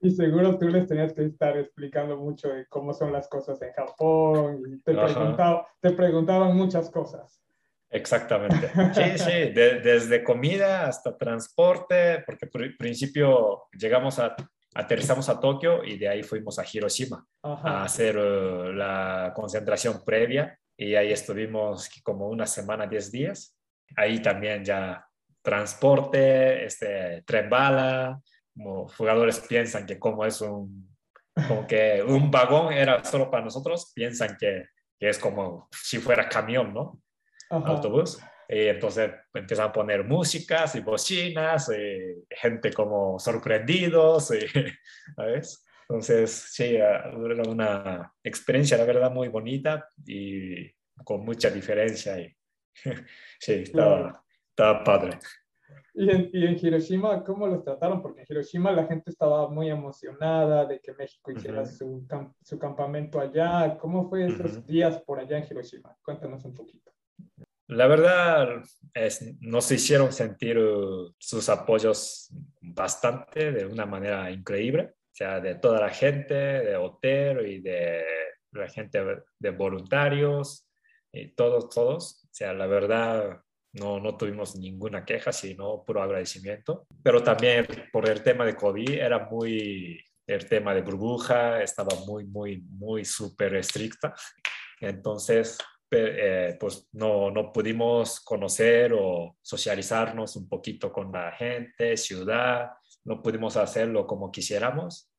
Y 0.00 0.10
seguro 0.10 0.58
tú 0.58 0.68
les 0.68 0.86
tenías 0.86 1.12
que 1.14 1.24
estar 1.24 1.56
explicando 1.56 2.16
mucho 2.18 2.48
de 2.48 2.66
cómo 2.66 2.92
son 2.92 3.12
las 3.12 3.28
cosas 3.28 3.60
en 3.62 3.72
Japón 3.72 4.62
y 4.66 4.80
te, 4.82 4.94
te 5.80 5.90
preguntaban 5.92 6.56
muchas 6.56 6.90
cosas. 6.90 7.43
Exactamente. 7.94 8.70
Sí, 8.94 9.18
sí, 9.18 9.52
desde 9.52 10.24
comida 10.24 10.86
hasta 10.86 11.16
transporte, 11.16 12.22
porque 12.26 12.46
por 12.48 12.76
principio 12.76 13.64
llegamos 13.72 14.18
a, 14.18 14.34
aterrizamos 14.74 15.28
a 15.28 15.38
Tokio 15.38 15.84
y 15.84 15.96
de 15.96 16.08
ahí 16.08 16.22
fuimos 16.24 16.58
a 16.58 16.64
Hiroshima 16.70 17.24
a 17.42 17.84
hacer 17.84 18.18
uh, 18.18 18.72
la 18.72 19.32
concentración 19.34 20.04
previa 20.04 20.58
y 20.76 20.96
ahí 20.96 21.12
estuvimos 21.12 21.88
como 22.02 22.28
una 22.28 22.46
semana, 22.46 22.86
diez 22.86 23.12
días. 23.12 23.56
Ahí 23.96 24.20
también 24.20 24.64
ya 24.64 25.06
transporte, 25.40 26.64
este, 26.64 27.22
tren 27.24 27.48
bala, 27.48 28.20
como 28.52 28.88
jugadores 28.88 29.38
piensan 29.40 29.86
que 29.86 30.00
como 30.00 30.24
es 30.24 30.40
un, 30.40 30.96
como 31.46 31.64
que 31.66 32.02
un 32.02 32.30
vagón 32.30 32.72
era 32.72 33.04
solo 33.04 33.30
para 33.30 33.44
nosotros, 33.44 33.92
piensan 33.94 34.36
que, 34.36 34.64
que 34.98 35.10
es 35.10 35.18
como 35.18 35.68
si 35.70 35.98
fuera 35.98 36.28
camión, 36.28 36.74
¿no? 36.74 37.03
Autobús. 37.64 38.20
Y 38.48 38.66
entonces 38.68 39.10
empiezan 39.32 39.68
a 39.68 39.72
poner 39.72 40.04
músicas 40.04 40.74
y 40.74 40.80
bocinas, 40.80 41.70
y 41.70 42.24
gente 42.28 42.72
como 42.72 43.18
sorprendidos, 43.18 44.32
y, 44.32 44.40
¿sabes? 45.16 45.64
Entonces, 45.88 46.30
sí, 46.50 46.76
era 46.76 47.12
una 47.46 48.12
experiencia, 48.22 48.76
la 48.78 48.84
verdad, 48.84 49.10
muy 49.10 49.28
bonita 49.28 49.86
y 50.06 50.70
con 51.04 51.24
mucha 51.24 51.50
diferencia. 51.50 52.18
Y, 52.18 52.34
sí, 53.38 53.52
estaba, 53.52 54.24
estaba 54.50 54.82
padre. 54.82 55.18
¿Y 55.96 56.10
en, 56.10 56.30
y 56.32 56.46
en, 56.46 56.58
Hiroshima 56.60 57.22
cómo 57.22 57.46
los 57.46 57.62
trataron? 57.62 58.02
Porque 58.02 58.22
en 58.22 58.26
Hiroshima 58.28 58.72
la 58.72 58.86
gente 58.86 59.10
estaba 59.10 59.48
muy 59.48 59.70
emocionada 59.70 60.64
de 60.64 60.80
que 60.80 60.92
México 60.94 61.30
hiciera 61.30 61.64
su, 61.64 62.04
su, 62.42 62.58
campamento 62.58 63.20
allá. 63.20 63.76
¿Cómo 63.78 64.08
fue 64.08 64.26
esos 64.26 64.66
días 64.66 65.00
por 65.02 65.20
allá 65.20 65.38
en 65.38 65.44
Hiroshima? 65.48 65.96
Cuéntanos 66.02 66.44
un 66.44 66.54
poquito. 66.54 66.92
La 67.66 67.86
verdad, 67.86 68.62
es, 68.92 69.40
nos 69.40 69.70
hicieron 69.70 70.12
sentir 70.12 70.58
uh, 70.58 71.14
sus 71.18 71.48
apoyos 71.48 72.30
bastante, 72.60 73.52
de 73.52 73.66
una 73.66 73.86
manera 73.86 74.30
increíble. 74.30 74.92
O 74.92 75.16
sea, 75.16 75.40
de 75.40 75.54
toda 75.54 75.80
la 75.80 75.90
gente, 75.90 76.34
de 76.34 76.76
hotel 76.76 77.46
y 77.46 77.60
de 77.60 78.04
la 78.52 78.68
gente 78.68 79.02
de 79.38 79.50
voluntarios, 79.50 80.68
y 81.14 81.28
todos, 81.28 81.70
todos. 81.70 82.24
O 82.24 82.34
sea, 82.34 82.52
la 82.52 82.66
verdad, 82.66 83.40
no, 83.72 84.00
no 84.00 84.16
tuvimos 84.16 84.56
ninguna 84.56 85.04
queja, 85.04 85.32
sino 85.32 85.84
puro 85.84 86.02
agradecimiento. 86.02 86.86
Pero 87.02 87.22
también 87.22 87.66
por 87.92 88.08
el 88.08 88.22
tema 88.22 88.44
de 88.44 88.56
COVID 88.56 88.90
era 88.90 89.26
muy, 89.30 90.02
el 90.26 90.48
tema 90.48 90.74
de 90.74 90.82
burbuja 90.82 91.62
estaba 91.62 91.96
muy, 92.06 92.24
muy, 92.24 92.62
muy 92.62 93.04
súper 93.04 93.54
estricta. 93.56 94.14
Entonces, 94.80 95.58
eh, 95.96 96.56
pues 96.58 96.88
no, 96.92 97.30
no 97.30 97.52
pudimos 97.52 98.20
conocer 98.20 98.92
o 98.94 99.36
socializarnos 99.42 100.36
un 100.36 100.48
poquito 100.48 100.92
con 100.92 101.12
la 101.12 101.32
gente, 101.32 101.96
ciudad, 101.96 102.70
no 103.04 103.22
pudimos 103.22 103.56
hacerlo 103.56 104.06
como 104.06 104.30
quisiéramos. 104.30 105.10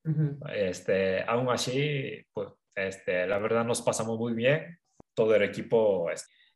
este, 0.53 1.23
aún 1.23 1.49
así, 1.49 2.23
pues 2.31 2.49
este, 2.75 3.25
la 3.25 3.39
verdad 3.39 3.65
nos 3.65 3.81
pasamos 3.81 4.19
muy 4.19 4.33
bien, 4.33 4.79
todo 5.13 5.33
el 5.35 5.43
equipo 5.43 6.07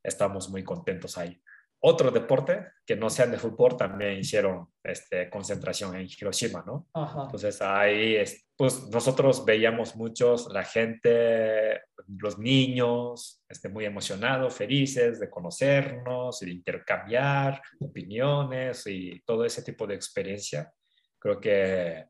estamos 0.03 0.49
muy 0.49 0.63
contentos 0.63 1.17
ahí 1.17 1.41
otro 1.81 2.11
deporte 2.11 2.67
que 2.85 2.95
no 2.95 3.09
sean 3.09 3.31
de 3.31 3.37
fútbol 3.37 3.77
también 3.77 4.19
hicieron 4.19 4.67
este, 4.83 5.29
concentración 5.29 5.95
en 5.95 6.07
Hiroshima, 6.07 6.63
¿no? 6.65 6.87
Entonces 6.93 7.61
ahí, 7.61 8.17
pues 8.57 8.89
nosotros 8.89 9.45
veíamos 9.45 9.95
muchos, 9.95 10.51
la 10.51 10.63
gente, 10.63 11.81
los 12.17 12.37
niños, 12.37 13.41
este, 13.47 13.69
muy 13.69 13.85
emocionados, 13.85 14.53
felices 14.55 15.19
de 15.19 15.29
conocernos 15.29 16.41
de 16.41 16.51
intercambiar 16.51 17.61
opiniones 17.79 18.85
y 18.87 19.21
todo 19.21 19.45
ese 19.45 19.63
tipo 19.63 19.87
de 19.87 19.95
experiencia. 19.95 20.73
Creo 21.17 21.39
que 21.39 22.05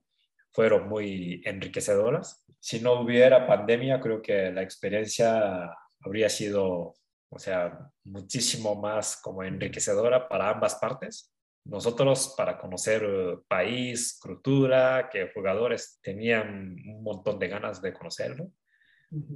fueron 0.52 0.90
muy 0.90 1.42
enriquecedoras. 1.46 2.44
Si 2.60 2.80
no 2.80 3.02
hubiera 3.02 3.46
pandemia, 3.46 4.00
creo 4.00 4.22
que 4.22 4.52
la 4.52 4.64
experiencia 4.64 5.70
habría 6.02 6.30
sido 6.30 6.96
o 7.30 7.40
sea, 7.40 7.90
muchísimo 8.06 8.76
más 8.76 9.22
como 9.22 9.44
enriquecedora 9.44 10.28
para 10.28 10.50
ambas 10.50 10.76
partes. 10.76 11.34
Nosotros 11.66 12.34
para 12.38 12.58
conocer 12.58 13.04
eh, 13.04 13.38
país, 13.48 14.18
cultura, 14.20 15.10
que 15.12 15.32
jugadores 15.34 16.00
tenían 16.02 16.76
un 16.88 17.04
montón 17.04 17.38
de 17.38 17.48
ganas 17.48 17.82
de 17.82 17.94
conocerlo, 17.94 18.52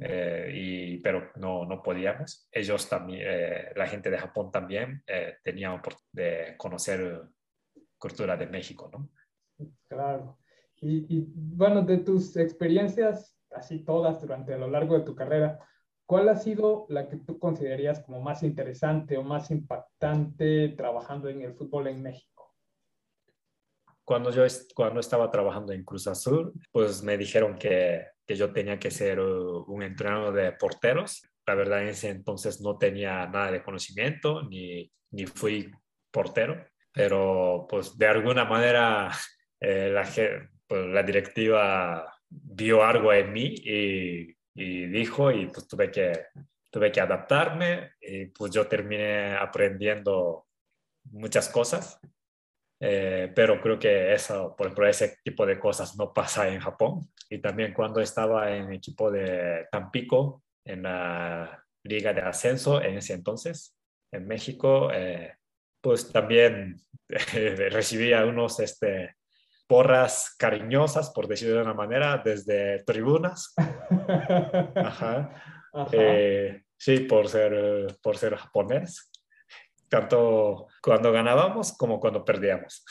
eh, 0.01 0.51
y, 0.53 0.97
pero 0.99 1.32
no, 1.36 1.65
no 1.65 1.82
podíamos. 1.82 2.47
Ellos 2.51 2.88
también, 2.88 3.21
eh, 3.23 3.71
la 3.75 3.88
gente 3.88 4.12
de 4.12 4.19
Japón 4.19 4.51
también 4.51 5.03
eh, 5.08 5.38
tenía 5.43 5.82
de 6.12 6.56
conocer 6.58 7.23
cultura 7.97 8.38
de 8.38 8.47
México, 8.47 8.89
¿no? 8.91 9.10
Claro. 9.88 10.38
Y, 10.75 11.17
y, 11.17 11.25
bueno, 11.36 11.82
de 11.82 11.97
tus 11.99 12.36
experiencias, 12.38 13.36
así 13.51 13.84
todas 13.84 14.21
durante 14.21 14.53
a 14.53 14.58
lo 14.58 14.69
largo 14.69 14.97
de 14.97 15.06
tu 15.06 15.15
carrera, 15.15 15.60
¿Cuál 16.06 16.30
ha 16.30 16.36
sido 16.36 16.86
la 16.89 17.08
que 17.08 17.18
tú 17.18 17.39
considerarías 17.39 18.02
como 18.02 18.22
más 18.22 18.44
interesante 18.44 19.18
o 19.18 19.24
más 19.24 19.52
impactante 19.52 20.70
trabajando 20.70 21.30
en 21.30 21.42
el 21.42 21.54
fútbol 21.54 21.88
en 21.88 22.02
México? 22.02 22.54
Cuando 24.04 24.32
yo 24.32 24.44
cuando 24.76 25.00
estaba 25.00 25.32
trabajando 25.32 25.72
en 25.72 25.86
Cruz 25.86 26.08
Azul, 26.08 26.54
pues 26.72 27.02
me 27.04 27.18
dijeron 27.18 27.58
que, 27.58 28.06
que 28.26 28.36
yo 28.36 28.52
tenía 28.52 28.78
que 28.78 28.92
ser 28.92 29.20
un 29.20 29.82
entrenador 29.82 30.34
de 30.34 30.52
porteros. 30.52 31.24
La 31.48 31.56
verdad 31.56 31.82
en 31.82 31.89
ese 31.89 32.10
entonces 32.10 32.62
no 32.62 32.78
tenía 32.78 33.26
nada 33.28 33.52
de 33.52 33.63
conocimiento, 33.63 34.44
ni, 34.44 34.92
ni 35.12 35.26
fui 35.26 35.72
portero, 36.12 36.66
pero 36.92 37.66
pues 37.70 37.98
de 37.98 38.08
alguna 38.08 38.46
manera 38.46 39.10
eh, 39.60 39.89
la, 39.89 40.04
pues, 40.68 40.86
la 40.88 41.04
directiva 41.04 42.13
vio 42.30 42.84
algo 42.84 43.13
en 43.13 43.32
mí 43.32 43.56
y 43.56 44.36
y 44.56 44.88
dijo 44.88 45.32
y 45.32 45.48
pues 45.48 45.68
tuve 45.68 45.92
que, 45.92 46.28
tuve 46.70 46.92
que 46.92 47.02
adaptarme 47.02 47.94
y 48.02 48.28
pues 48.28 48.52
yo 48.52 48.68
terminé 48.68 49.36
aprendiendo 49.36 50.48
muchas 51.12 51.50
cosas, 51.50 52.00
eh, 52.80 53.32
pero 53.34 53.62
creo 53.62 53.80
que 53.80 54.13
eso, 54.13 54.56
por 54.56 54.68
ejemplo, 54.68 54.88
ese 54.88 55.18
tipo 55.24 55.46
de 55.46 55.60
cosas 55.60 55.96
no 55.98 56.13
pasa 56.13 56.48
en 56.50 56.60
Japón. 56.60 57.10
Y 57.30 57.39
también 57.39 57.74
cuando 57.74 58.02
estaba 58.02 58.52
en 58.56 58.74
equipo 58.74 59.10
de 59.10 59.68
Tampico, 59.72 60.44
en 60.66 60.84
la 60.84 61.63
liga 61.84 62.13
de 62.13 62.22
ascenso 62.22 62.82
en 62.82 62.98
ese 62.98 63.13
entonces, 63.13 63.76
en 64.12 64.28
México, 64.28 64.92
eh, 64.94 65.36
pues 65.82 66.12
también 66.12 66.78
recibía 67.10 68.26
unos 68.26 68.60
este, 68.60 69.16
porras 69.67 70.36
cariñosas, 70.38 71.10
por 71.12 71.28
decirlo 71.28 71.56
de 71.56 71.62
una 71.63 71.73
manera, 71.73 72.21
desde 72.23 72.84
tribunas. 72.84 73.54
Ajá. 74.76 75.43
Eh, 75.91 76.63
sí, 76.78 76.99
por 76.99 77.28
ser, 77.28 77.97
por 78.02 78.17
ser 78.17 78.36
japonés. 78.36 79.12
Tanto 79.89 80.67
cuando 80.82 81.12
ganábamos 81.12 81.73
como 81.78 81.99
cuando 81.99 82.23
perdíamos. 82.26 82.86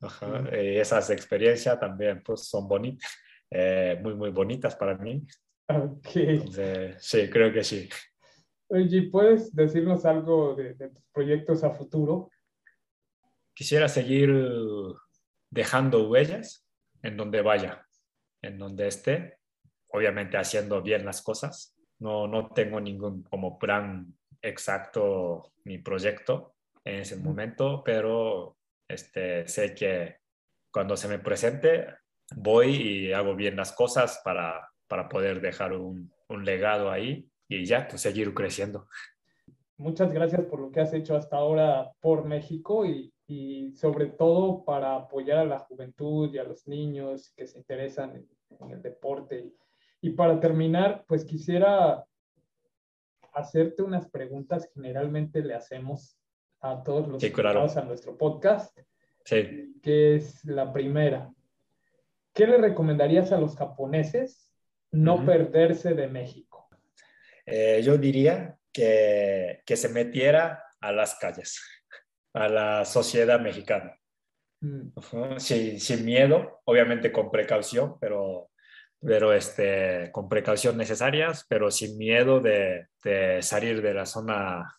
Ajá. 0.00 0.44
Eh, 0.52 0.80
esas 0.80 1.10
experiencias 1.10 1.78
también 1.78 2.22
pues, 2.22 2.48
son 2.48 2.66
bonitas, 2.66 3.10
eh, 3.50 3.98
muy, 4.02 4.14
muy 4.14 4.30
bonitas 4.30 4.74
para 4.76 4.96
mí. 4.96 5.24
Okay. 5.68 6.44
sí, 6.98 7.30
creo 7.30 7.52
que 7.52 7.62
sí. 7.62 7.88
Oye, 8.68 9.02
¿puedes 9.10 9.54
decirnos 9.54 10.04
algo 10.04 10.54
de, 10.54 10.74
de 10.74 10.88
tus 10.88 11.04
proyectos 11.12 11.62
a 11.62 11.70
futuro? 11.70 12.30
Quisiera 13.54 13.88
seguir 13.88 14.30
dejando 15.52 16.08
huellas 16.08 16.66
en 17.02 17.16
donde 17.16 17.42
vaya, 17.42 17.86
en 18.40 18.58
donde 18.58 18.88
esté, 18.88 19.38
obviamente 19.88 20.38
haciendo 20.38 20.82
bien 20.82 21.04
las 21.04 21.22
cosas. 21.22 21.76
No, 21.98 22.26
no 22.26 22.48
tengo 22.48 22.80
ningún 22.80 23.22
como 23.22 23.58
plan 23.58 24.16
exacto 24.40 25.52
mi 25.64 25.78
proyecto 25.78 26.54
en 26.84 27.00
ese 27.00 27.16
momento, 27.16 27.82
pero 27.84 28.56
este, 28.88 29.46
sé 29.46 29.74
que 29.74 30.16
cuando 30.72 30.96
se 30.96 31.06
me 31.06 31.18
presente 31.18 31.86
voy 32.34 32.74
y 32.74 33.12
hago 33.12 33.36
bien 33.36 33.54
las 33.54 33.72
cosas 33.72 34.20
para, 34.24 34.70
para 34.88 35.08
poder 35.08 35.40
dejar 35.40 35.74
un, 35.74 36.10
un 36.28 36.44
legado 36.44 36.90
ahí 36.90 37.28
y 37.46 37.66
ya, 37.66 37.86
pues 37.86 38.00
seguir 38.00 38.32
creciendo. 38.32 38.88
Muchas 39.76 40.12
gracias 40.12 40.46
por 40.46 40.60
lo 40.60 40.70
que 40.70 40.80
has 40.80 40.94
hecho 40.94 41.14
hasta 41.14 41.36
ahora 41.36 41.92
por 42.00 42.24
México 42.24 42.86
y 42.86 43.12
y 43.26 43.72
sobre 43.72 44.06
todo 44.06 44.64
para 44.64 44.96
apoyar 44.96 45.38
a 45.38 45.44
la 45.44 45.58
juventud 45.58 46.32
y 46.34 46.38
a 46.38 46.44
los 46.44 46.66
niños 46.66 47.32
que 47.36 47.46
se 47.46 47.58
interesan 47.58 48.16
en, 48.16 48.70
el 48.70 48.82
deporte. 48.82 49.50
Y, 50.00 50.10
para 50.10 50.38
terminar, 50.38 51.04
pues 51.06 51.24
quisiera 51.24 52.04
hacerte 53.32 53.82
unas 53.82 54.08
preguntas 54.10 54.66
que 54.66 54.74
generalmente 54.74 55.42
le 55.42 55.54
hacemos 55.54 56.18
a 56.60 56.82
todos 56.82 57.08
los 57.08 57.22
invitados 57.22 57.76
a 57.76 57.84
nuestro 57.84 58.16
podcast. 58.16 58.78
Sí. 59.24 59.78
Que 59.82 60.16
es 60.16 60.44
la 60.44 60.72
primera. 60.72 61.32
¿Qué 62.34 62.46
le 62.46 62.58
recomendarías 62.58 63.32
a 63.32 63.38
los 63.38 63.56
japoneses 63.56 64.52
no 64.90 65.24
perderse 65.24 65.94
de 65.94 66.08
México? 66.08 66.68
Eh, 67.46 67.80
yo 67.82 67.96
diría 67.96 68.58
que, 68.72 69.62
que 69.64 69.76
se 69.76 69.88
metiera 69.88 70.64
a 70.80 70.92
las 70.92 71.14
calles, 71.14 71.60
a 72.34 72.48
la 72.48 72.84
sociedad 72.84 73.40
mexicana. 73.40 73.96
Mm. 74.62 75.38
sin, 75.38 75.80
sin, 75.80 76.04
miedo, 76.04 76.60
obviamente 76.66 77.10
con 77.10 77.32
precaución, 77.32 77.96
pero, 78.00 78.50
pero 79.00 79.32
este, 79.32 80.10
con 80.12 80.28
precaución 80.28 80.76
necesarias, 80.76 81.44
pero 81.48 81.68
sin 81.70 81.98
miedo 81.98 82.38
de, 82.38 82.86
de, 83.02 83.42
salir 83.42 83.82
de 83.82 83.92
la 83.92 84.06
zona 84.06 84.72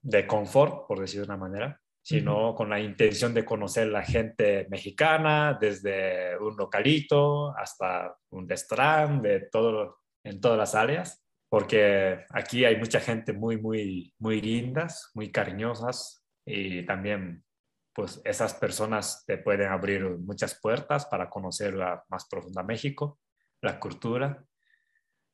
de 0.00 0.26
confort, 0.26 0.86
por 0.86 0.98
decir 0.98 1.20
de 1.20 1.26
una 1.26 1.36
manera, 1.36 1.78
sino 2.02 2.54
con 2.54 2.70
la 2.70 2.80
intención 2.80 3.34
de 3.34 3.44
conocer 3.44 3.88
la 3.88 4.02
gente 4.02 4.66
mexicana, 4.70 5.58
desde 5.60 6.38
un 6.38 6.56
localito 6.56 7.54
hasta 7.54 8.16
un 8.30 8.48
restaurante, 8.48 9.28
de 9.28 9.40
todo, 9.40 9.98
en 10.24 10.40
todas 10.40 10.56
las 10.56 10.74
áreas, 10.74 11.22
porque 11.50 12.24
aquí 12.30 12.64
hay 12.64 12.76
mucha 12.76 13.00
gente 13.00 13.34
muy, 13.34 13.58
muy, 13.58 14.14
muy 14.18 14.40
lindas, 14.40 15.10
muy 15.14 15.30
cariñosas 15.30 16.25
y 16.46 16.86
también 16.86 17.44
pues 17.92 18.20
esas 18.24 18.54
personas 18.54 19.24
te 19.26 19.38
pueden 19.38 19.68
abrir 19.68 20.04
muchas 20.18 20.60
puertas 20.60 21.06
para 21.06 21.28
conocer 21.28 21.74
más 22.08 22.28
profunda 22.28 22.62
México, 22.62 23.18
la 23.62 23.80
cultura 23.80 24.44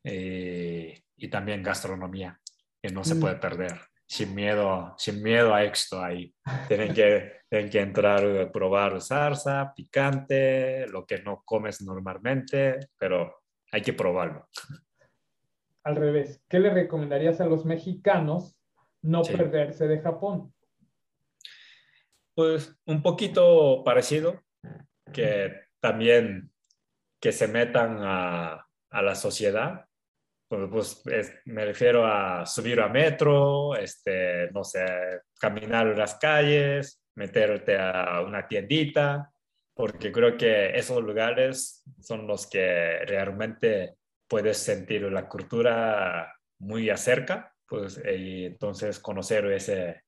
eh, 0.04 1.02
y 1.16 1.28
también 1.28 1.62
gastronomía, 1.62 2.40
que 2.80 2.90
no 2.90 3.02
se 3.02 3.16
mm. 3.16 3.20
puede 3.20 3.36
perder. 3.36 3.80
Sin 4.06 4.34
miedo, 4.34 4.94
sin 4.96 5.22
miedo 5.22 5.54
a 5.54 5.64
esto 5.64 6.02
ahí. 6.02 6.32
Tienen 6.68 6.94
que, 6.94 7.40
tienen 7.48 7.68
que 7.68 7.80
entrar 7.80 8.24
a 8.24 8.52
probar 8.52 9.00
salsa, 9.00 9.72
picante, 9.74 10.86
lo 10.86 11.04
que 11.04 11.20
no 11.20 11.42
comes 11.44 11.82
normalmente, 11.82 12.78
pero 12.96 13.42
hay 13.72 13.82
que 13.82 13.92
probarlo. 13.92 14.48
Al 15.82 15.96
revés, 15.96 16.40
¿qué 16.48 16.60
le 16.60 16.70
recomendarías 16.70 17.40
a 17.40 17.46
los 17.46 17.64
mexicanos 17.64 18.56
no 19.00 19.22
perderse 19.22 19.88
de 19.88 19.98
Japón? 20.00 20.54
Pues 22.34 22.74
un 22.86 23.02
poquito 23.02 23.82
parecido, 23.84 24.42
que 25.12 25.54
también 25.80 26.50
que 27.20 27.32
se 27.32 27.46
metan 27.46 27.98
a, 28.00 28.66
a 28.90 29.02
la 29.02 29.14
sociedad. 29.14 29.86
Pues, 30.48 31.00
pues 31.02 31.34
me 31.46 31.64
refiero 31.64 32.06
a 32.06 32.44
subir 32.44 32.80
a 32.80 32.88
metro, 32.88 33.74
este, 33.74 34.50
no 34.52 34.64
sé, 34.64 34.84
caminar 35.40 35.86
en 35.86 35.98
las 35.98 36.16
calles, 36.16 37.02
meterte 37.14 37.78
a 37.78 38.20
una 38.20 38.46
tiendita, 38.46 39.32
porque 39.74 40.12
creo 40.12 40.36
que 40.36 40.76
esos 40.76 41.02
lugares 41.02 41.82
son 42.00 42.26
los 42.26 42.46
que 42.46 42.98
realmente 43.06 43.94
puedes 44.28 44.58
sentir 44.58 45.02
la 45.10 45.26
cultura 45.26 46.34
muy 46.60 46.90
acerca, 46.90 47.54
pues, 47.66 48.00
y 48.04 48.44
entonces 48.44 48.98
conocer 48.98 49.46
ese, 49.46 50.02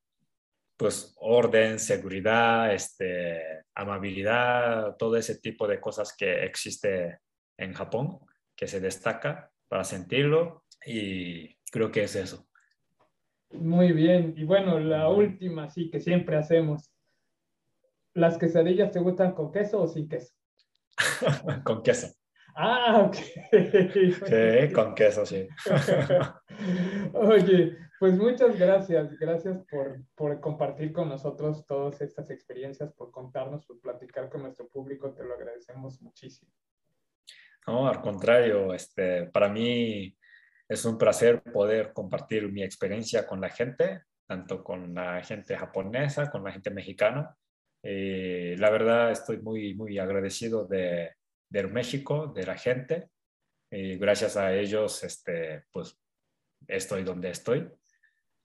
pues 0.77 1.15
orden, 1.19 1.79
seguridad, 1.79 2.73
este, 2.73 3.63
amabilidad, 3.73 4.95
todo 4.97 5.15
ese 5.15 5.39
tipo 5.39 5.67
de 5.67 5.79
cosas 5.79 6.15
que 6.17 6.43
existe 6.43 7.19
en 7.57 7.73
Japón, 7.73 8.19
que 8.55 8.67
se 8.67 8.79
destaca 8.79 9.51
para 9.67 9.83
sentirlo 9.83 10.63
y 10.85 11.55
creo 11.71 11.91
que 11.91 12.03
es 12.03 12.15
eso. 12.15 12.47
Muy 13.51 13.93
bien, 13.93 14.33
y 14.35 14.43
bueno, 14.43 14.79
la 14.79 15.09
última, 15.09 15.69
sí, 15.69 15.89
que 15.89 15.99
siempre 15.99 16.35
hacemos. 16.35 16.91
¿Las 18.13 18.37
quesadillas 18.37 18.91
te 18.91 18.99
gustan 18.99 19.33
con 19.33 19.51
queso 19.51 19.81
o 19.81 19.87
sin 19.87 20.09
queso? 20.09 20.33
con 21.63 21.83
queso. 21.83 22.07
Ah, 22.55 23.01
ok. 23.07 23.15
sí, 23.51 24.73
con 24.73 24.95
queso, 24.95 25.25
sí. 25.25 25.47
Oye, 27.13 27.77
pues 27.99 28.17
muchas 28.17 28.57
gracias. 28.57 29.17
Gracias 29.17 29.59
por, 29.69 30.01
por, 30.15 30.39
compartir 30.39 30.91
con 30.93 31.09
nosotros 31.09 31.65
todas 31.65 32.01
estas 32.01 32.29
experiencias, 32.29 32.93
por 32.93 33.11
contarnos, 33.11 33.65
por 33.65 33.79
platicar 33.79 34.29
con 34.29 34.43
nuestro 34.43 34.67
público. 34.67 35.13
Te 35.13 35.23
lo 35.23 35.33
agradecemos 35.33 36.01
muchísimo. 36.01 36.51
No, 37.67 37.87
al 37.87 38.01
contrario, 38.01 38.73
este, 38.73 39.25
para 39.27 39.49
mí 39.49 40.15
es 40.67 40.85
un 40.85 40.97
placer 40.97 41.41
poder 41.41 41.93
compartir 41.93 42.51
mi 42.51 42.63
experiencia 42.63 43.25
con 43.25 43.41
la 43.41 43.49
gente, 43.49 44.03
tanto 44.27 44.63
con 44.63 44.93
la 44.93 45.23
gente 45.23 45.57
japonesa, 45.57 46.29
con 46.29 46.43
la 46.43 46.51
gente 46.51 46.69
mexicana. 46.69 47.35
Eh, 47.81 48.55
la 48.57 48.69
verdad 48.69 49.11
estoy 49.11 49.37
muy, 49.41 49.73
muy 49.73 49.97
agradecido 49.99 50.65
de 50.65 51.11
del 51.49 51.71
México, 51.71 52.27
de 52.27 52.45
la 52.45 52.57
gente. 52.57 53.09
Y 53.71 53.97
gracias 53.97 54.37
a 54.37 54.53
ellos, 54.53 55.03
este, 55.03 55.63
pues 55.71 55.97
estoy 56.67 57.03
donde 57.03 57.29
estoy. 57.29 57.69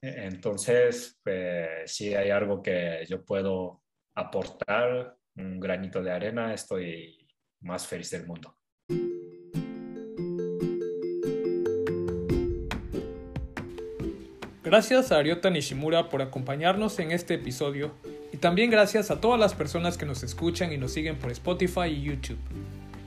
Entonces, 0.02 1.18
pues, 1.22 1.92
si 1.92 2.14
hay 2.14 2.30
algo 2.30 2.62
que 2.62 3.04
yo 3.08 3.24
puedo 3.24 3.82
aportar, 4.14 5.16
un 5.36 5.60
granito 5.60 6.02
de 6.02 6.10
arena, 6.10 6.54
estoy 6.54 7.28
más 7.60 7.86
feliz 7.86 8.10
del 8.10 8.26
mundo. 8.26 8.56
Gracias 14.62 15.10
a 15.10 15.18
Ariota 15.18 15.50
Nishimura 15.50 16.08
por 16.08 16.22
acompañarnos 16.22 16.98
en 17.00 17.10
este 17.10 17.34
episodio 17.34 17.92
y 18.32 18.36
también 18.36 18.70
gracias 18.70 19.10
a 19.10 19.20
todas 19.20 19.40
las 19.40 19.52
personas 19.52 19.98
que 19.98 20.06
nos 20.06 20.22
escuchan 20.22 20.72
y 20.72 20.78
nos 20.78 20.92
siguen 20.92 21.16
por 21.18 21.32
Spotify 21.32 21.86
y 21.88 22.02
YouTube. 22.02 22.38